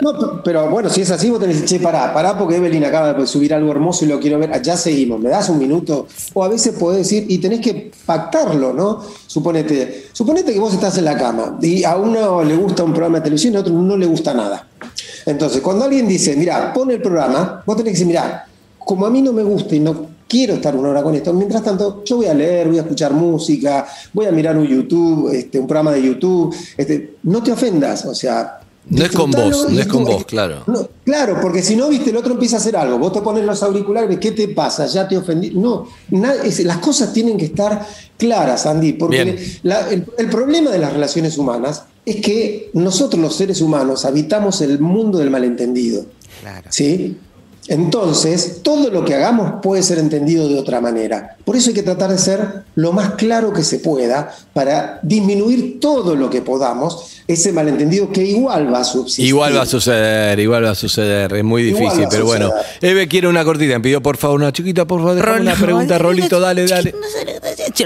No, 0.02 0.42
pero 0.44 0.70
bueno, 0.70 0.90
si 0.90 1.02
es 1.02 1.12
así, 1.12 1.30
vos 1.30 1.40
tenés 1.40 1.58
que 1.58 1.62
decir, 1.64 1.80
che, 1.80 1.84
pará, 1.84 2.14
pará, 2.14 2.38
porque 2.38 2.56
Evelyn 2.56 2.86
acaba 2.86 3.14
de 3.14 3.28
subir 3.28 3.54
algo 3.54 3.72
hermoso 3.72 4.06
y 4.06 4.08
lo 4.08 4.20
quiero 4.20 4.40
ver. 4.40 4.62
Ya 4.62 4.78
seguimos, 4.78 5.20
me 5.20 5.30
das 5.30 5.50
un 5.50 5.60
minuto. 5.60 6.08
O 6.34 6.44
a 6.44 6.48
veces 6.48 6.76
podés 6.80 7.00
decir, 7.00 7.26
y 7.28 7.40
tenés 7.40 7.60
que 7.60 7.92
pactarlo, 8.06 8.72
¿no? 8.74 9.02
Suponete, 9.28 10.08
suponete 10.14 10.54
que 10.54 10.60
vos 10.60 10.74
estás 10.74 10.98
en 10.98 11.06
la 11.06 11.18
cama 11.18 11.58
y 11.62 11.84
a 11.84 11.96
uno 11.98 12.44
le 12.44 12.56
gusta 12.56 12.84
un 12.84 12.92
programa 12.92 13.18
de 13.18 13.24
televisión 13.24 13.54
y 13.54 13.58
a 13.58 13.60
otro 13.62 13.74
no 13.74 13.98
le 13.98 14.06
gusta 14.06 14.34
nada. 14.34 14.68
Entonces, 15.26 15.62
cuando 15.62 15.86
alguien 15.86 16.08
dice, 16.08 16.36
mira, 16.36 16.72
pon 16.74 16.92
el 16.92 17.02
programa, 17.02 17.64
vos 17.66 17.76
tenés 17.76 17.92
que 17.92 17.94
decir, 17.94 18.08
mira, 18.08 18.48
como 18.78 19.06
a 19.06 19.10
mí 19.10 19.22
no 19.22 19.34
me 19.34 19.44
gusta 19.44 19.76
y 19.76 19.80
no 19.80 20.13
quiero 20.34 20.56
estar 20.56 20.76
una 20.76 20.90
hora 20.90 21.04
con 21.04 21.14
esto, 21.14 21.32
mientras 21.32 21.62
tanto, 21.64 22.04
yo 22.04 22.16
voy 22.18 22.26
a 22.26 22.34
leer, 22.34 22.68
voy 22.68 22.80
a 22.80 22.82
escuchar 22.82 23.14
música, 23.14 23.86
voy 24.14 24.26
a 24.26 24.32
mirar 24.32 24.58
un 24.58 24.66
YouTube, 24.66 25.30
este, 25.32 25.60
un 25.60 25.68
programa 25.68 25.92
de 25.92 26.02
YouTube. 26.02 26.56
Este, 26.76 27.18
no 27.24 27.44
te 27.44 27.52
ofendas, 27.52 28.04
o 28.06 28.16
sea. 28.16 28.60
No 28.90 29.06
es 29.06 29.12
con 29.12 29.30
vos, 29.32 29.70
no 29.72 29.80
es 29.80 29.88
con 29.88 30.04
vos, 30.04 30.26
claro. 30.26 30.64
no, 30.68 30.90
claro, 31.06 31.38
porque 31.42 31.62
si 31.62 31.76
no, 31.76 31.88
viste, 31.88 32.10
el 32.10 32.18
otro 32.18 32.34
empieza 32.34 32.58
a 32.58 32.60
hacer 32.60 32.76
algo, 32.76 32.98
vos 32.98 33.14
te 33.14 33.22
pones 33.22 33.46
los 33.46 33.62
auriculares, 33.64 34.18
¿qué 34.20 34.32
te 34.32 34.48
pasa? 34.50 34.88
Ya 34.88 35.08
te 35.08 35.16
ofendí. 35.16 35.52
No, 35.52 35.88
na- 36.10 36.34
es- 36.44 36.64
las 36.66 36.80
cosas 36.80 37.14
tienen 37.14 37.38
que 37.38 37.46
estar 37.46 37.86
claras, 38.18 38.66
Andy, 38.66 38.94
porque 38.94 39.24
Bien. 39.24 39.38
la- 39.64 39.88
el, 39.92 40.06
el 40.18 40.28
problema 40.30 40.72
de 40.72 40.80
las 40.80 40.92
relaciones 40.92 41.38
humanas 41.38 41.84
es 42.06 42.18
que 42.18 42.72
nosotros 42.74 43.22
los 43.22 43.36
seres 43.36 43.62
humanos 43.62 44.04
habitamos 44.04 44.60
el 44.62 44.80
mundo 44.80 45.20
del 45.20 45.30
malentendido. 45.30 46.06
Claro. 46.42 46.68
¿Sí? 46.70 47.16
Entonces, 47.68 48.60
todo 48.62 48.90
lo 48.90 49.06
que 49.06 49.16
hagamos 49.16 49.62
puede 49.62 49.84
ser 49.84 49.98
entendido 49.98 50.48
de 50.50 50.60
otra 50.60 50.82
manera. 50.82 51.38
Por 51.46 51.56
eso 51.56 51.70
hay 51.70 51.74
que 51.76 51.84
tratar 51.84 52.12
de 52.12 52.18
ser 52.18 52.64
lo 52.76 52.92
más 52.92 53.12
claro 53.12 53.54
que 53.54 53.64
se 53.64 53.80
pueda 53.80 54.36
para 54.54 55.00
disminuir 55.02 55.80
todo 55.80 56.16
lo 56.16 56.30
que 56.30 56.42
podamos 56.42 57.10
ese 57.28 57.54
malentendido 57.54 58.12
que 58.12 58.24
igual 58.26 58.74
va 58.74 58.80
a 58.80 58.84
subsistir. 58.84 59.26
Igual 59.26 59.56
va 59.56 59.62
a 59.62 59.66
suceder, 59.66 60.40
igual 60.40 60.66
va 60.66 60.72
a 60.72 60.76
suceder, 60.76 61.34
es 61.34 61.44
muy 61.44 61.64
difícil, 61.64 62.06
pero 62.10 62.26
bueno. 62.26 62.52
Eve 62.82 63.08
quiere 63.08 63.28
una 63.28 63.46
cortita, 63.46 63.74
me 63.76 63.80
pidió 63.80 64.02
por 64.02 64.18
favor 64.18 64.40
una 64.40 64.52
chiquita, 64.52 64.86
por 64.86 65.00
favor, 65.00 65.16
déjame 65.16 65.42
una 65.42 65.52
Rolón, 65.56 65.64
pregunta, 65.66 65.98
Rolito, 66.00 66.40
dale, 66.40 66.68
dale. 66.68 66.94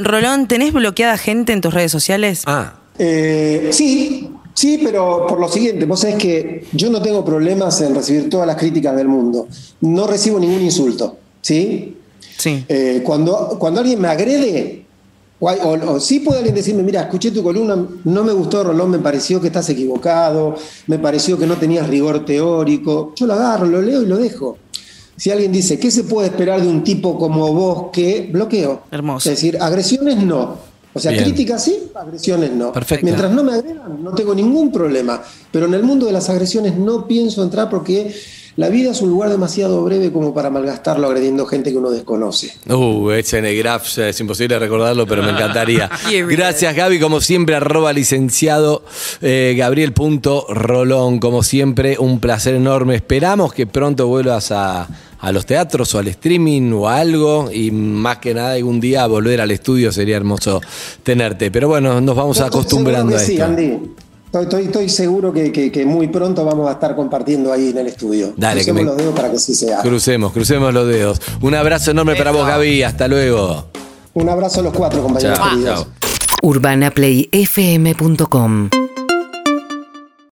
Rolón, 0.02 0.48
¿tenés 0.48 0.74
bloqueada 0.74 1.18
gente 1.18 1.54
en 1.54 1.62
tus 1.62 1.74
redes 1.74 1.92
sociales? 1.92 2.42
Ah, 2.46 2.74
Eh, 3.00 3.70
sí, 3.74 4.32
sí, 4.58 4.82
pero 4.84 5.28
por 5.28 5.40
lo 5.40 5.48
siguiente, 5.48 5.86
vos 5.86 6.00
sabés 6.00 6.16
que 6.16 6.66
yo 6.74 6.90
no 6.90 7.00
tengo 7.00 7.24
problemas 7.24 7.80
en 7.82 7.94
recibir 7.94 8.28
todas 8.28 8.48
las 8.48 8.56
críticas 8.56 8.96
del 8.96 9.08
mundo. 9.08 9.48
No 9.82 10.08
recibo 10.08 10.40
ningún 10.40 10.64
insulto, 10.64 11.18
¿sí? 11.42 11.96
Sí. 12.38 12.66
Eh, 12.68 13.02
cuando, 13.06 13.58
cuando 13.60 13.82
alguien 13.82 14.02
me 14.02 14.08
agrede, 14.08 14.86
o, 15.40 15.50
o 15.50 16.00
sí 16.00 16.20
puede 16.22 16.40
alguien 16.40 16.56
decirme, 16.56 16.82
mira, 16.82 17.04
escuché 17.04 17.30
tu 17.30 17.44
columna, 17.44 17.78
no 18.04 18.24
me 18.24 18.34
gustó, 18.34 18.64
Rolón, 18.64 18.90
me 18.90 19.00
pareció 19.00 19.40
que 19.40 19.48
estás 19.48 19.70
equivocado, 19.70 20.56
me 20.88 20.98
pareció 20.98 21.38
que 21.38 21.46
no 21.46 21.58
tenías 21.58 21.88
rigor 21.88 22.26
teórico. 22.26 23.14
Yo 23.16 23.28
lo 23.28 23.34
agarro, 23.34 23.68
lo 23.68 23.82
leo 23.82 24.02
y 24.02 24.08
lo 24.08 24.18
dejo. 24.18 24.58
Si 25.16 25.32
alguien 25.32 25.52
dice, 25.52 25.80
¿qué 25.80 25.90
se 25.90 26.04
puede 26.04 26.28
esperar 26.28 26.62
de 26.62 26.68
un 26.68 26.84
tipo 26.84 27.18
como 27.18 27.54
vos 27.54 27.88
que 27.92 28.30
bloqueo? 28.32 28.82
Hermoso. 28.92 29.30
Es 29.30 29.38
decir, 29.38 29.58
agresiones 29.60 30.18
no. 30.18 30.67
O 30.98 31.00
sea, 31.00 31.12
Bien. 31.12 31.24
críticas 31.24 31.64
sí, 31.64 31.90
agresiones 31.96 32.52
no. 32.52 32.72
Perfecto. 32.74 33.06
Mientras 33.06 33.32
no 33.32 33.44
me 33.44 33.54
agredan, 33.54 34.04
no 34.04 34.12
tengo 34.14 34.36
ningún 34.36 34.72
problema. 34.72 35.22
Pero 35.52 35.68
en 35.68 35.74
el 35.74 35.84
mundo 35.84 36.06
de 36.06 36.12
las 36.12 36.30
agresiones 36.30 36.76
no 36.76 37.08
pienso 37.08 37.42
entrar 37.44 37.70
porque 37.70 38.14
La 38.58 38.70
vida 38.70 38.90
es 38.90 39.02
un 39.04 39.10
lugar 39.12 39.30
demasiado 39.30 39.84
breve 39.84 40.12
como 40.12 40.34
para 40.34 40.50
malgastarlo 40.50 41.06
agrediendo 41.06 41.46
gente 41.46 41.70
que 41.70 41.78
uno 41.78 41.92
desconoce. 41.92 42.56
Uh, 42.68 43.12
ese 43.12 43.40
Negraf 43.40 44.00
es 44.00 44.20
imposible 44.20 44.58
recordarlo, 44.58 45.06
pero 45.06 45.22
me 45.22 45.30
encantaría. 45.36 45.88
Gracias, 46.28 46.76
Gaby. 46.76 47.00
Como 47.00 47.22
siempre, 47.22 47.54
arroba 47.54 47.94
licenciado 47.94 48.84
eh, 49.22 49.54
Gabriel.rolón. 49.56 51.20
Como 51.20 51.44
siempre, 51.44 51.98
un 52.00 52.20
placer 52.20 52.56
enorme. 52.56 52.96
Esperamos 52.96 53.54
que 53.54 53.68
pronto 53.68 54.08
vuelvas 54.08 54.52
a, 54.52 54.88
a 55.20 55.32
los 55.32 55.46
teatros 55.46 55.94
o 55.96 56.00
al 56.00 56.08
streaming 56.10 56.72
o 56.74 56.88
a 56.88 56.98
algo. 56.98 57.50
Y 57.52 57.72
más 57.72 58.18
que 58.18 58.34
nada, 58.34 58.54
algún 58.54 58.80
día 58.80 59.06
volver 59.08 59.42
al 59.42 59.52
estudio 59.52 59.92
sería 59.92 60.18
hermoso 60.18 60.62
tenerte. 61.04 61.50
Pero 61.52 61.68
bueno, 61.68 62.00
nos 62.02 62.16
vamos 62.16 62.40
acostumbrando 62.42 63.16
a 63.16 63.20
esto. 63.20 63.32
Sí, 63.32 63.40
Andy. 63.42 63.78
Estoy, 64.26 64.44
estoy- 64.44 64.64
estoy 64.66 64.90
seguro 64.90 65.32
que, 65.32 65.52
que- 65.54 65.72
que 65.72 65.86
muy 65.86 66.10
pronto 66.10 66.44
vamos 66.44 66.68
a 66.70 66.74
estar 66.74 66.96
compartiendo 66.98 67.54
ahí 67.54 67.70
en 67.70 67.78
el 67.78 67.88
estudio. 67.88 68.34
Dale, 68.36 68.60
que 68.60 68.66
Crucemos 68.72 68.84
me- 68.84 68.90
los 68.90 68.98
dedos 68.98 69.16
para 69.16 69.32
que 69.32 69.40
sí 69.40 69.56
sea. 69.56 69.80
Crucemos, 69.80 70.34
crucemos 70.34 70.74
los 70.74 70.86
dedos. 70.88 71.22
Un 71.42 71.56
abrazo 71.56 71.92
enorme 71.92 72.16
para 72.16 72.32
vos, 72.32 72.46
Gaby. 72.46 72.84
Hasta 72.84 73.08
luego. 73.08 73.68
Un 74.14 74.28
abrazo 74.30 74.60
a 74.60 74.64
los 74.64 74.74
cuatro 74.74 75.02
compañeros 75.02 75.38
Chao, 75.38 75.50
queridos. 75.52 75.84
chao. 75.84 75.88
urbanaplayfm.com 76.44 78.70